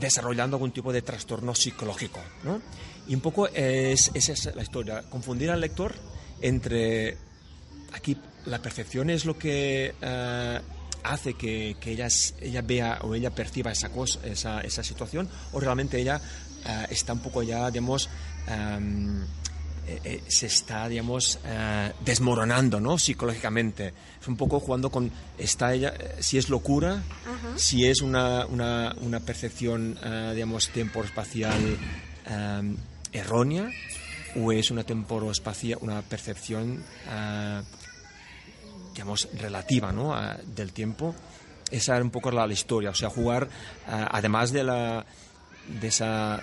[0.00, 2.20] desarrollando algún tipo de trastorno psicológico.
[2.44, 2.60] ¿no?
[3.06, 5.94] Y un poco es, esa es la historia, confundir al lector
[6.40, 7.16] entre,
[7.92, 10.60] aquí la percepción es lo que eh,
[11.02, 12.08] hace que, que, ella,
[12.40, 16.20] ella vea o ella perciba esa, cosa, esa, esa situación, o realmente ella
[16.66, 18.08] eh, está un poco ya, digamos,
[18.46, 19.24] em,
[20.04, 21.38] eh, se está, digamos,
[22.04, 22.98] desmoronando, ¿no?
[22.98, 23.92] Psicológicamente.
[24.20, 27.02] Es un poco jugando con, está ella, si es locura,
[27.56, 29.98] si es una, una, una percepción,
[30.34, 31.78] digamos, temporal-espacial
[32.26, 32.76] em,
[33.12, 33.70] errónea
[34.36, 36.84] o es una temporoespacia, una percepción,
[38.92, 40.14] digamos, relativa ¿no?
[40.54, 41.14] del tiempo.
[41.70, 43.48] Esa era un poco la, historia, o sea, jugar,
[43.86, 45.06] además de, la,
[45.80, 46.42] de, esa,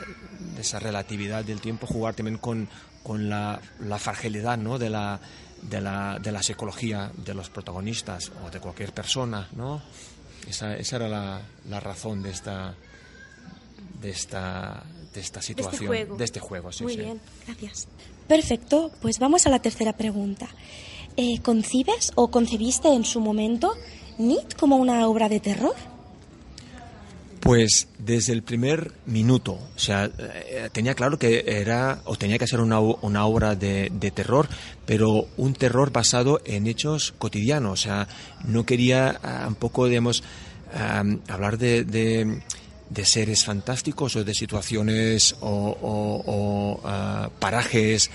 [0.56, 2.70] de esa relatividad del tiempo, jugar también con,
[3.08, 4.78] con la, la fragilidad ¿no?
[4.78, 5.18] de, la,
[5.62, 9.82] de, la, de la psicología de los protagonistas o de cualquier persona, ¿no?
[10.45, 12.76] Esa, esa era la, la razón de esta,
[14.01, 14.84] de esta,
[15.14, 16.70] de esta este situación, de este juego.
[16.82, 17.88] Muy bien, gracias.
[18.28, 20.49] Perfecto, pues vamos a la tercera pregunta.
[21.16, 23.74] Eh, ¿Concibes o concebiste en su momento
[24.18, 25.76] NIT como una obra de terror?
[27.39, 32.47] Pues desde el primer minuto, o sea, eh, tenía claro que era o tenía que
[32.47, 34.47] ser una, una obra de, de, terror,
[34.85, 38.07] pero un terror basado en hechos cotidianos, o sea,
[38.45, 40.23] no quería uh, un poco, digamos,
[41.29, 48.09] hablar de, de, seres fantásticos o de situaciones o, ah, parajes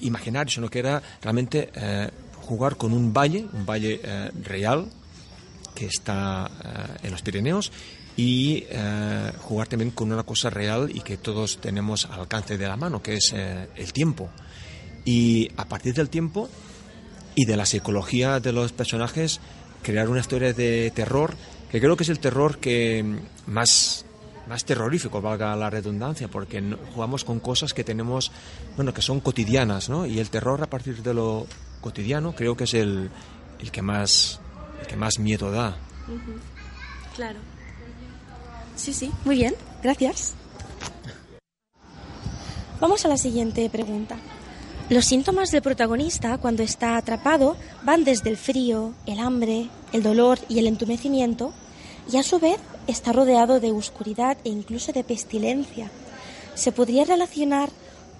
[0.00, 2.10] imaginarios, sino que era realmente eh,
[2.42, 4.86] jugar con un valle, un valle eh, real
[5.76, 7.70] que está eh, en los Pirineos
[8.16, 8.64] y
[9.42, 13.02] jugar también con una cosa real y que todos tenemos al alcance de la mano,
[13.02, 14.30] que es el tiempo.
[15.04, 16.48] Y a partir del tiempo
[17.34, 19.40] y de la psicología de los personajes,
[19.82, 21.34] crear una historia de terror,
[21.70, 23.04] que creo que es el terror que
[23.46, 24.06] más
[24.46, 26.62] más terrorífico, valga la redundancia, porque
[26.94, 28.30] jugamos con cosas que tenemos,
[28.76, 30.06] bueno, que son cotidianas, ¿no?
[30.06, 31.46] Y el terror a partir de lo
[31.80, 33.10] cotidiano creo que es el,
[33.58, 34.40] el que más
[34.86, 35.76] que más miedo da.
[37.14, 37.38] Claro.
[38.76, 40.34] Sí, sí, muy bien, gracias.
[42.80, 44.16] Vamos a la siguiente pregunta.
[44.88, 50.38] Los síntomas del protagonista cuando está atrapado van desde el frío, el hambre, el dolor
[50.48, 51.52] y el entumecimiento,
[52.12, 55.90] y a su vez está rodeado de oscuridad e incluso de pestilencia.
[56.54, 57.70] Se podría relacionar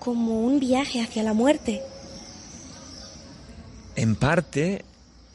[0.00, 1.82] como un viaje hacia la muerte.
[3.94, 4.84] En parte,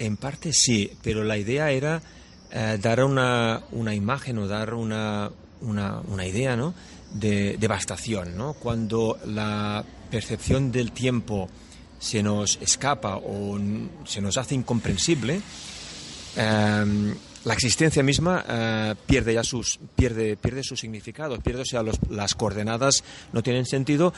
[0.05, 2.01] en parte sí, pero la idea era
[2.51, 5.31] eh, dar una, una, imagen o dar una,
[5.61, 6.73] una, idea ¿no?
[7.13, 8.35] de devastación.
[8.35, 8.53] ¿no?
[8.53, 11.49] Cuando la percepción del tiempo
[11.99, 13.59] se nos escapa o
[14.05, 15.41] se nos hace incomprensible,
[16.35, 21.83] eh, la existencia misma eh, pierde ya sus pierde pierde su significado pierde o sea
[22.09, 24.13] las coordenadas no tienen sentido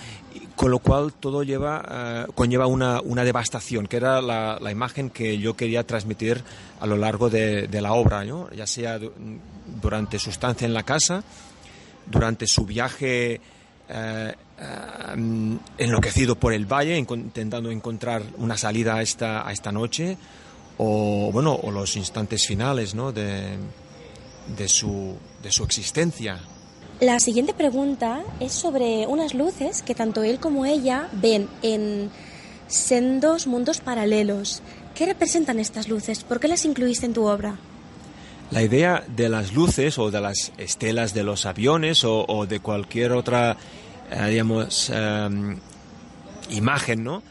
[0.56, 5.10] con lo cual todo lleva eh, conlleva una, una, devastación que era la, la, imagen
[5.10, 6.44] que yo quería transmitir
[6.82, 8.50] a lo largo de, de la obra ¿no?
[8.52, 9.00] ya sea
[9.82, 11.24] durante su estancia en la casa
[12.06, 13.40] durante su viaje
[13.88, 14.34] eh,
[15.78, 20.18] enloquecido por el valle intentando encontrar una salida a esta a esta noche
[20.78, 23.12] o bueno o los instantes finales ¿no?
[23.12, 23.58] de,
[24.58, 26.40] de, su, de su existencia.
[27.00, 32.10] La siguiente pregunta es sobre unas luces que tanto él como ella ven en
[32.68, 34.62] sendos mundos paralelos.
[34.96, 36.24] ¿Qué representan estas luces?
[36.24, 37.58] ¿Por qué las incluiste en tu obra?
[38.52, 43.12] La idea de las luces o de las estelas de los aviones o, de cualquier
[43.14, 43.58] otra,
[44.12, 45.58] eh, digamos, em,
[46.52, 47.24] imagen, ¿no?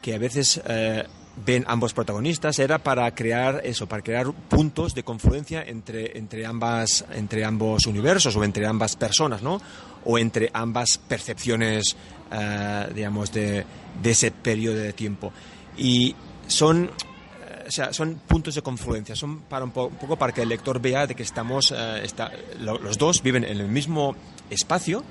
[0.00, 1.04] Que a veces eh,
[1.36, 7.04] ven ambos protagonistas era para crear eso, para crear puntos de confluencia entre, entre, ambas,
[7.12, 9.60] entre ambos universos o entre ambas personas, ¿no?
[10.04, 11.96] O entre ambas percepciones,
[12.30, 13.64] eh, digamos, de,
[14.02, 15.32] ese periodo de tiempo.
[15.76, 16.14] Y
[16.46, 20.48] son, eh, o sea, son puntos de confluencia, son para un, poco para que el
[20.48, 22.30] lector vea de que estamos, eh, está,
[22.60, 24.14] los dos viven en el mismo
[24.50, 25.02] espacio,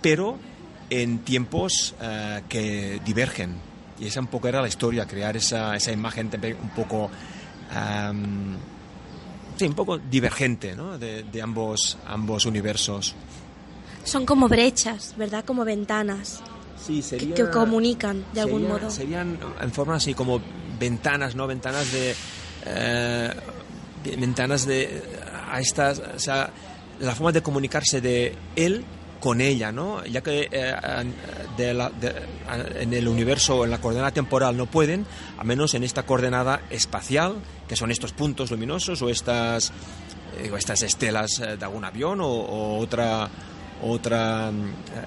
[0.00, 0.38] pero
[0.90, 1.94] en tiempos
[2.48, 3.56] que divergen
[4.00, 6.30] y esa un poco era la historia, crear esa, esa imagen
[6.60, 7.10] un poco...
[9.56, 10.98] sí, un poco divergente ¿no?
[10.98, 13.14] de, de, ambos, ambos universos.
[14.04, 15.44] Son como brechas, ¿verdad?
[15.44, 16.40] Como ventanas.
[16.84, 18.90] Sí, sería, que, comunican de algún modo.
[18.90, 20.40] Serían en forma así como
[20.78, 21.46] ventanas, ¿no?
[21.46, 22.14] Ventanas de...
[22.64, 23.34] Eh,
[24.18, 25.02] ventanas de...
[25.50, 25.98] A estas...
[25.98, 26.50] O sea,
[27.00, 28.84] la forma de comunicarse de él
[29.20, 30.04] con ella, ¿no?
[30.04, 30.74] Ya que eh,
[32.80, 35.06] en el universo, en la coordenada temporal no pueden,
[35.36, 39.72] a menos en esta coordenada espacial, que son estos puntos luminosos o estas,
[40.38, 43.28] eh, estas estelas eh, de algún avión o, otra,
[43.82, 44.50] otra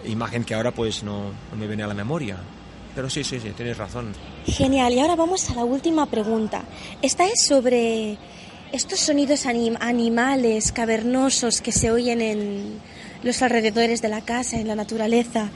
[0.06, 2.38] imagen que ahora pues no, me viene a la memoria.
[2.94, 4.14] Pero sí, sí, sí, tienes razón.
[4.46, 4.92] Genial.
[4.92, 6.64] Y ahora vamos a la última pregunta.
[7.02, 8.18] Esta es sobre
[8.74, 12.82] estos sonidos animales cavernosos que se oyen en
[13.24, 15.50] los alrededores de la casa, en la naturaleza,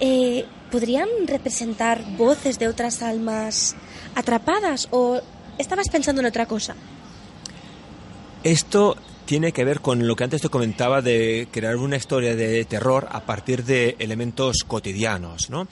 [0.00, 3.76] eh, ¿podrían representar voces de otras almas
[4.14, 5.20] atrapadas o
[5.58, 6.74] estabas pensando en otra cosa?
[8.42, 12.64] Esto tiene que ver con lo que antes te comentaba de crear una historia de
[12.64, 15.68] terror a partir de elementos cotidianos, ¿no?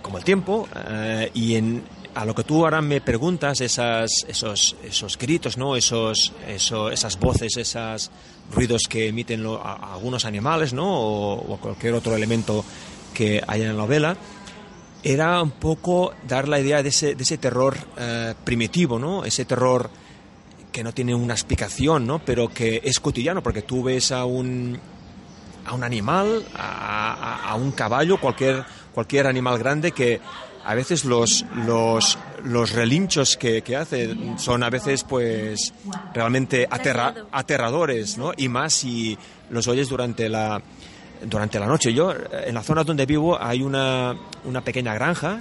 [0.00, 1.82] Como el tiempo eh, y en,
[2.14, 5.76] a lo que tú ahora me preguntas, esas, esos, esos gritos, ¿no?
[5.76, 8.10] Esos, esas voces, esos
[8.52, 10.86] ruidos que emiten algunos animales, ¿no?
[10.88, 12.64] O, cualquier otro elemento
[13.14, 14.16] que haya en la novela,
[15.02, 19.24] era un poco dar la idea de ese, de ese terror eh, primitivo, ¿no?
[19.24, 19.90] Ese terror
[20.70, 22.20] que no tiene una explicación, ¿no?
[22.20, 24.78] Pero que es cotidiano, porque tú ves a un,
[25.66, 30.20] a un animal, a, a un caballo, cualquier, cualquier animal grande que
[30.64, 35.72] a veces los, los, los relinchos que, que, hace son a veces pues
[36.14, 38.32] realmente aterradores, ¿no?
[38.36, 39.18] Y más si
[39.50, 40.62] los oyes durante la,
[41.24, 41.92] durante la noche.
[41.92, 45.40] Yo, en la zona donde vivo hay una, una pequeña granja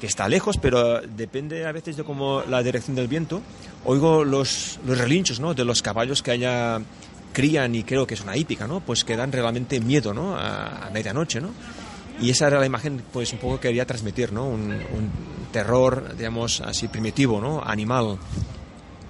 [0.00, 3.42] que está lejos, pero depende a veces de cómo la dirección del viento.
[3.84, 5.54] Oigo los, los relinchos ¿no?
[5.54, 6.80] de los caballos que allá
[7.32, 8.80] crían y creo que es una hípica, ¿no?
[8.80, 10.36] Pues que dan realmente miedo, ¿no?
[10.36, 11.50] A, medianoche, ¿no?
[12.20, 14.46] Y esa era la imagen, pues un poco que quería transmitir, ¿no?
[14.48, 15.10] Un, un
[15.52, 17.62] terror, digamos, así primitivo, ¿no?
[17.64, 18.18] Animal.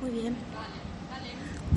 [0.00, 0.36] Muy bien.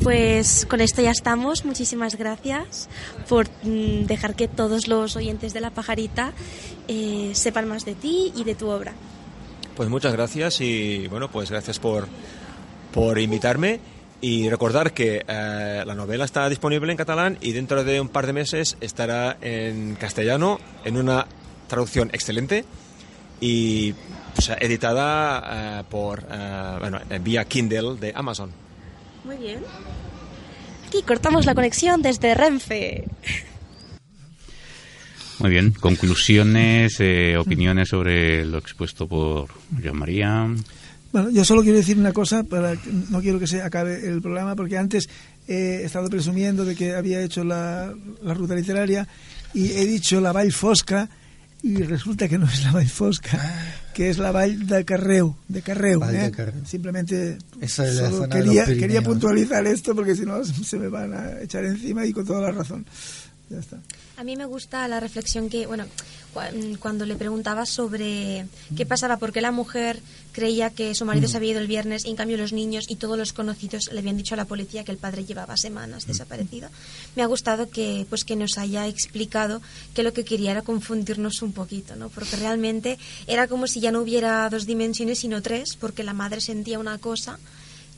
[0.04, 1.66] Pues con esto ya estamos.
[1.66, 2.90] Muchísimas gracias
[3.30, 6.34] por mm, dejar que todos los oyentes de La Pajarita
[6.88, 8.94] eh, sepan más de ti y de tu obra.
[9.76, 12.08] Pues muchas gracias y bueno, pues gracias por,
[12.94, 13.80] por invitarme
[14.22, 18.28] y recordar que eh, la novela está disponible en catalán y dentro de un par
[18.28, 21.26] de meses estará en castellano en una
[21.68, 22.64] traducción excelente
[23.40, 23.94] y
[24.36, 26.24] pues, editada eh, por
[26.80, 28.52] bueno, vía Kindle de Amazon.
[29.24, 29.60] Muy bien.
[30.88, 33.06] Aquí cortamos la conexión desde Renfe.
[35.40, 39.50] Muy bien, conclusiones, eh, opiniones sobre lo expuesto por
[39.82, 40.48] Joan María.
[41.12, 42.76] Bueno, yo solo quiero decir una cosa, para
[43.10, 45.10] no quiero que se acabe el programa, porque antes
[45.48, 47.94] he estado presumiendo de que había hecho la,
[48.24, 49.08] ruta literaria
[49.54, 51.10] y he dicho la Vall Fosca
[51.64, 53.40] y resulta que no es la Vall Fosca,
[53.94, 56.02] que es la Vall de Carreu, de Carreu.
[56.06, 56.32] ¿eh?
[56.66, 57.38] Simplemente
[58.32, 62.26] quería, quería puntualizar esto porque si no se me van a echar encima y con
[62.26, 62.86] toda la razón.
[63.50, 63.78] Ya está.
[64.16, 65.86] A mí me gusta la reflexión que, bueno,
[66.80, 70.02] cuando le preguntaba sobre qué pasaba, por qué la mujer
[70.32, 72.96] creía que su marido se había ido el viernes y en cambio los niños y
[72.96, 76.70] todos los conocidos le habían dicho a la policía que el padre llevaba semanas desaparecido.
[77.16, 79.62] Me ha gustado que pues que nos haya explicado
[79.94, 82.10] que lo que quería era confundirnos un poquito, ¿no?
[82.10, 86.40] Porque realmente era como si ya no hubiera dos dimensiones sino tres, porque la madre
[86.42, 87.40] sentía una cosa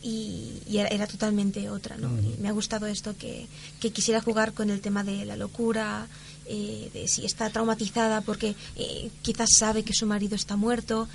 [0.03, 1.97] y, era, totalmente otra.
[1.97, 2.09] ¿no?
[2.39, 3.47] me ha gustado esto que,
[3.79, 6.07] quisiera jugar con el tema de la locura,
[6.45, 11.07] eh, de si está traumatizada porque eh, quizás sabe que su marido está muerto.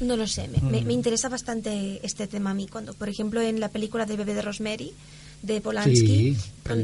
[0.00, 2.66] No lo sé, me, interesa bastante este tema a mí.
[2.66, 4.94] Cuando, por ejemplo, en la película de Bebé de Rosemary,
[5.42, 6.38] de Polanski,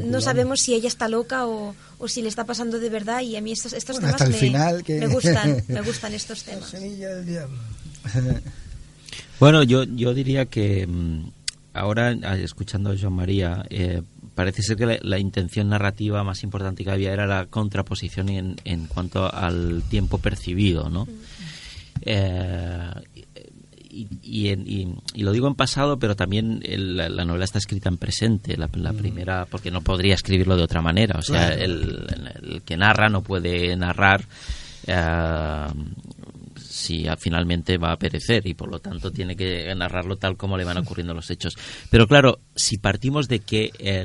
[0.05, 3.35] no sabemos si ella está loca o, o, si le está pasando de verdad y
[3.35, 4.51] a mí estos, estos temas me,
[4.99, 6.75] me, gustan, me gustan estos temas.
[9.39, 11.31] Bueno, yo, yo diría que mm,
[11.73, 14.03] ahora, ah, escuchando a Joan María, eh,
[14.41, 18.87] parece ser que la, intención narrativa más importante que había era la contraposición en, en
[18.87, 21.07] cuanto al tiempo percibido, ¿no?
[22.01, 22.89] Eh,
[23.91, 28.57] y, y, y, lo digo en pasado, pero también la, novela está escrita en presente,
[28.57, 31.19] la, primera, porque no podría escribirlo de otra manera.
[31.19, 34.25] O sea, el, que narra no puede narrar
[34.87, 35.67] eh,
[36.81, 40.63] si finalmente va a perecer y por lo tanto tiene que narrarlo tal como le
[40.63, 41.55] van ocurriendo los hechos.
[41.89, 44.03] Pero claro, si partimos de que eh,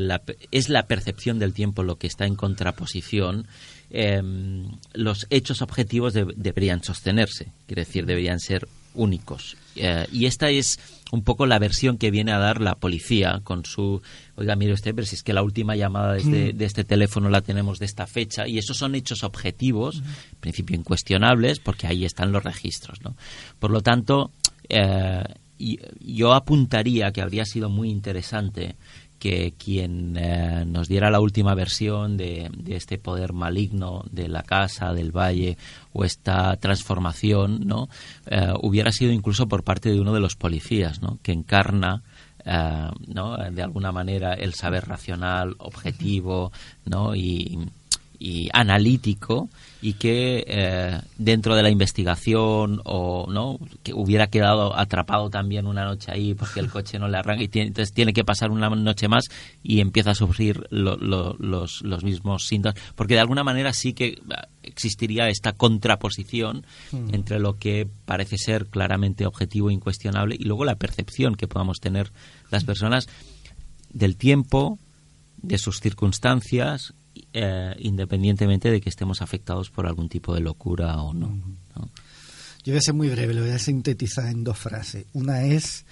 [0.50, 3.46] es la percepción del tiempo lo que está en contraposición,
[3.90, 9.56] em, los hechos objetivos deberían sostenerse, quiere decir, deberían ser únicos.
[9.76, 10.78] Eh, y esta es
[11.12, 14.02] un poco la versión que viene a dar la policía con su,
[14.36, 16.56] oiga, mire usted, pero si es que la última llamada de este, mm.
[16.56, 20.76] de este teléfono la tenemos de esta fecha, y esos son hechos objetivos, en principio
[20.76, 23.00] incuestionables, porque ahí están los registros.
[23.02, 23.16] ¿no?
[23.58, 24.30] Por lo tanto,
[24.68, 25.24] eh,
[25.58, 28.76] yo apuntaría que habría sido muy interesante
[29.18, 34.92] que quien eh, nos diera la última versión de, este poder maligno de la casa,
[34.92, 35.56] del valle
[35.92, 37.88] o esta transformación, ¿no?
[38.26, 41.18] Eh, hubiera sido incluso por parte de uno de los policías, ¿no?
[41.22, 42.02] Que encarna
[42.46, 43.36] eh, ¿no?
[43.36, 46.52] de alguna manera el saber racional, objetivo,
[46.84, 47.14] ¿no?
[47.14, 47.68] y
[48.52, 49.48] analítico
[49.82, 55.84] y que eh, dentro de la investigación o no que hubiera quedado atrapado también una
[55.84, 58.68] noche ahí porque el coche no le arranca y tiene, entonces tiene que pasar una
[58.70, 59.26] noche más
[59.62, 60.98] y empieza a sufrir los,
[61.38, 62.80] los, mismos síntomas.
[62.94, 64.20] Porque de alguna manera sí que
[64.62, 67.14] existiría esta contraposición mm.
[67.14, 71.80] entre lo que parece ser claramente objetivo e incuestionable y luego la percepción que podamos
[71.80, 72.12] tener
[72.50, 73.08] las personas
[73.90, 74.78] del tiempo
[75.42, 76.94] de sus circunstancias
[77.32, 81.38] eh, independientemente de que estemos afectados por algún tipo de locura o no,
[82.64, 85.06] Yo voy a ser muy breve, lo voy a sintetizar en dos frases.
[85.12, 85.84] Una es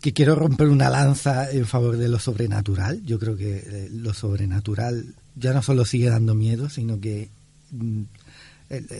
[0.00, 3.02] que quiero romper una lanza en favor de lo sobrenatural.
[3.04, 5.04] Yo creo que eh, lo sobrenatural
[5.36, 7.28] ya no solo sigue dando miedo, sino que
[7.70, 8.02] mm,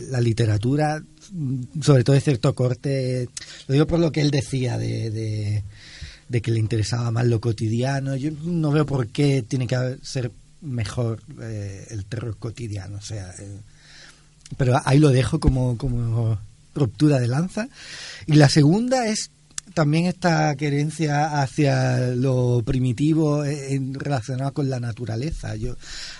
[0.09, 3.29] la literatura, mm, sobre todo de cierto corte,
[3.67, 5.63] lo digo por lo que él decía de,
[6.31, 8.15] de que le interesaba más lo cotidiano.
[8.15, 10.31] Yo no veo por qué tiene que ser
[10.61, 12.97] mejor eh, el terror cotidiano.
[12.97, 13.59] O sea, eh,
[14.57, 16.39] pero ahí lo dejo como, como
[16.75, 17.67] ruptura de lanza.
[18.27, 19.31] Y la segunda es
[19.73, 25.55] también esta querencia hacia lo primitivo en, relacionado con la naturaleza.
[25.55, 25.75] Yo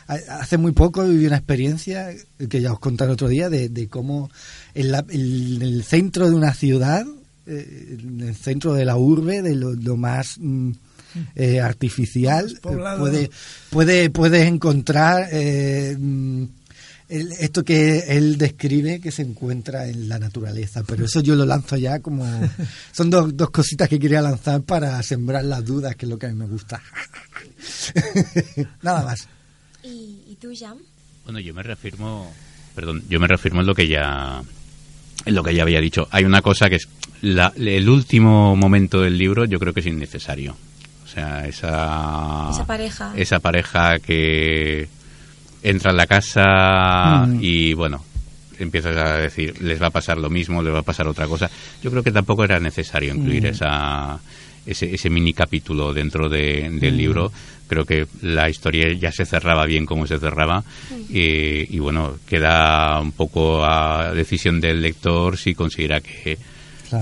[0.07, 2.13] hace muy poco viví una experiencia
[2.49, 4.29] que ya os conté el otro día de, cómo
[4.73, 7.05] en, el centro de una ciudad,
[7.45, 10.71] eh, en el centro de la urbe, de lo, más mm,
[11.35, 13.29] eh, artificial, puede,
[13.69, 16.43] puede, puedes encontrar eh, mm,
[17.11, 21.75] esto que él describe que se encuentra en la naturaleza, pero eso yo lo lanzo
[21.75, 22.25] ya como...
[22.93, 26.27] Son dos, dos cositas que quería lanzar para sembrar las dudas, que es lo que
[26.27, 26.81] a mí me gusta.
[28.81, 29.27] Nada más.
[29.83, 30.77] ¿Y, tú, Jam?
[31.25, 32.31] Bueno, yo me reafirmo,
[32.75, 34.41] perdón, yo me reafirmo en lo que ya
[35.25, 36.07] en lo que ya había dicho.
[36.11, 36.87] Hay una cosa que es
[37.21, 40.55] la, el último momento del libro, yo creo que es innecesario.
[41.11, 44.87] O sea, esa esa pareja, esa pareja que
[45.61, 47.39] entra en la casa mm.
[47.41, 48.01] y bueno,
[48.57, 51.49] empiezas a decir, les va a pasar lo mismo, les va a pasar otra cosa.
[51.83, 53.47] Yo creo que tampoco era necesario incluir mm.
[53.47, 54.19] esa,
[54.65, 56.95] ese, ese, mini capítulo dentro del mm.
[56.95, 57.29] libro.
[57.67, 60.63] Creo que la historia ya se cerraba bien como se cerraba
[61.09, 66.37] y, y, bueno, queda un poco a decisión del lector si considera que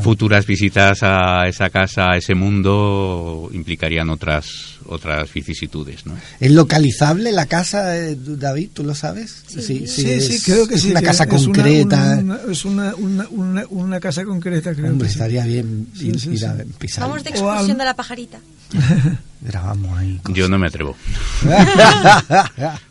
[0.02, 6.06] futuras visitas a esa casa, a ese mundo, implicarían otras otras vicisitudes.
[6.06, 6.18] ¿no?
[6.40, 8.70] ¿Es localizable la casa, eh, David?
[8.74, 9.44] ¿Tú lo sabes?
[9.48, 10.92] Sí, sí, creo que sí.
[10.92, 12.22] Una casa concreta.
[12.50, 13.28] es una, una,
[13.70, 14.92] una, casa concreta, creo.
[14.92, 16.66] Hombre, estaría bien pisar.
[17.00, 18.40] Vamos de excursión de la pajarita.
[19.42, 20.20] Grabamos ahí.
[20.34, 20.96] Yo no me atrevo.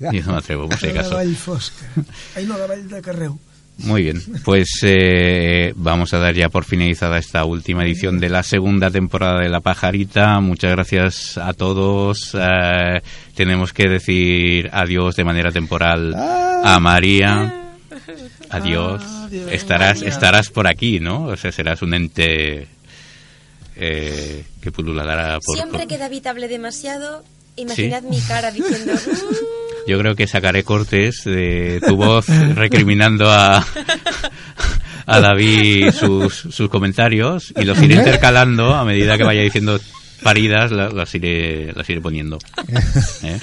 [0.01, 1.19] Yo no me atrevo, por si acaso.
[1.19, 3.39] Ahí no la de Carreu.
[3.79, 8.43] Muy bien, pues eh, vamos a dar ya por finalizada esta última edición de la
[8.43, 10.41] segunda temporada de La Pajarita.
[10.41, 12.35] Muchas gracias a todos.
[12.35, 13.01] Eh,
[13.37, 17.55] tenemos que decir adiós de manera temporal a María.
[18.51, 19.03] Adiós.
[19.51, 21.25] estarás, estarás por aquí, ¿no?
[21.25, 22.67] O sea, serás un ente
[23.77, 25.55] eh, que pululará por...
[25.55, 27.23] Siempre que David hable demasiado,
[27.57, 28.95] imaginad mi cara diciendo...
[29.89, 29.91] Mm".
[29.91, 33.65] Yo creo que sacaré cortes de tu voz recriminando a,
[35.07, 39.81] a David sus, sus comentarios y los iré intercalando a medida que vaya diciendo
[40.23, 42.39] paridas, las, iré, las iré poniendo.
[43.23, 43.39] ¿Eh?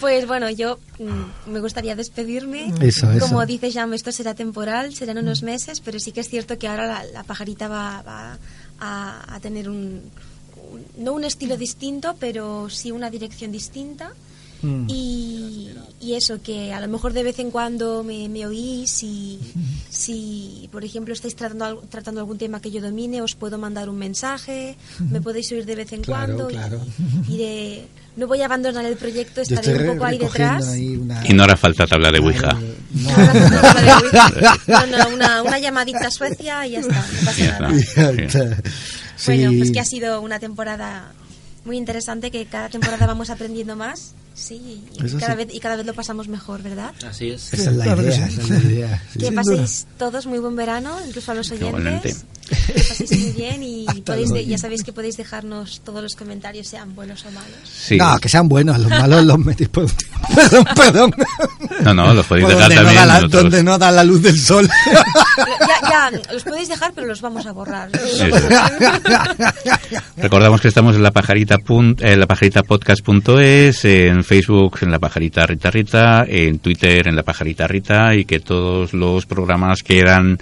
[0.00, 2.72] Pues bueno, yo mm, me gustaría despedirme.
[3.20, 6.68] Como dice Jam, esto será temporal, serán unos meses, pero sí que es cierto que
[6.68, 8.38] ahora la, pajarita va, va
[8.80, 10.02] a, tener un,
[10.98, 14.12] no un estilo distinto, pero sí una dirección distinta.
[14.64, 14.86] Mm.
[14.88, 15.70] Y,
[16.14, 19.40] eso, que a lo mejor de vez en cuando me, oís y
[19.90, 23.98] si, por ejemplo, estáis tratando, tratando algún tema que yo domine, os puedo mandar un
[23.98, 24.76] mensaje,
[25.10, 26.48] me podéis oír de vez en cuando.
[26.50, 27.80] Y,
[28.16, 30.76] no voy a abandonar el proyecto, estaré un poco ahí detrás.
[30.76, 30.98] Y
[31.32, 32.56] no hará falta tabla de Ouija.
[32.92, 33.10] No,
[35.14, 38.62] una, una, llamadita a Suecia y ya está, no pasa nada.
[39.26, 41.12] Bueno, pues que ha sido una temporada
[41.64, 45.86] muy interesante, que cada temporada vamos aprendiendo más Sí, y cada, Vez, y cada vez
[45.86, 46.92] lo pasamos mejor, ¿verdad?
[47.08, 47.52] Así es.
[47.54, 48.26] Esa es la idea.
[48.26, 49.02] es la idea.
[49.18, 52.24] Que paséis todos muy buen verano, incluso a los oyentes.
[52.48, 56.96] Que paséis muy bien y podéis ya sabéis que podéis dejarnos todos los comentarios, sean
[56.96, 57.56] buenos o malos.
[57.72, 57.96] Sí.
[57.96, 59.86] No, que sean buenos, los malos los metéis por
[60.34, 61.14] Perdón, perdón.
[61.82, 62.96] No, no, los podéis dejar también.
[62.96, 64.68] No la, donde no da la luz del sol.
[65.36, 67.90] Ya, ya, los podéis dejar, pero los vamos a borrar.
[70.16, 75.70] Recordamos que estamos en la pajarita, en la pajaritapodcast.es, en Facebook en la pajarita Rita
[75.70, 80.38] Rita, en Twitter en la pajarita Rita y que todos los programas quedan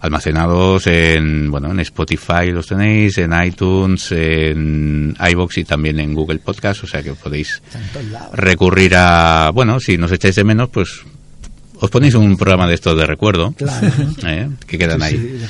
[0.00, 6.40] almacenados en bueno en Spotify los tenéis en iTunes en iBox y también en Google
[6.40, 7.62] Podcast o sea que podéis
[8.32, 11.04] recurrir a bueno si nos echáis de menos pues
[11.82, 13.54] os ponéis un programa de estos de recuerdo
[14.24, 14.48] ¿eh?
[14.66, 15.40] que quedan ahí.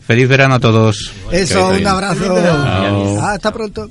[0.00, 1.12] feliz verano a todos.
[1.30, 3.20] Eso un abrazo.
[3.20, 3.90] Hasta pronto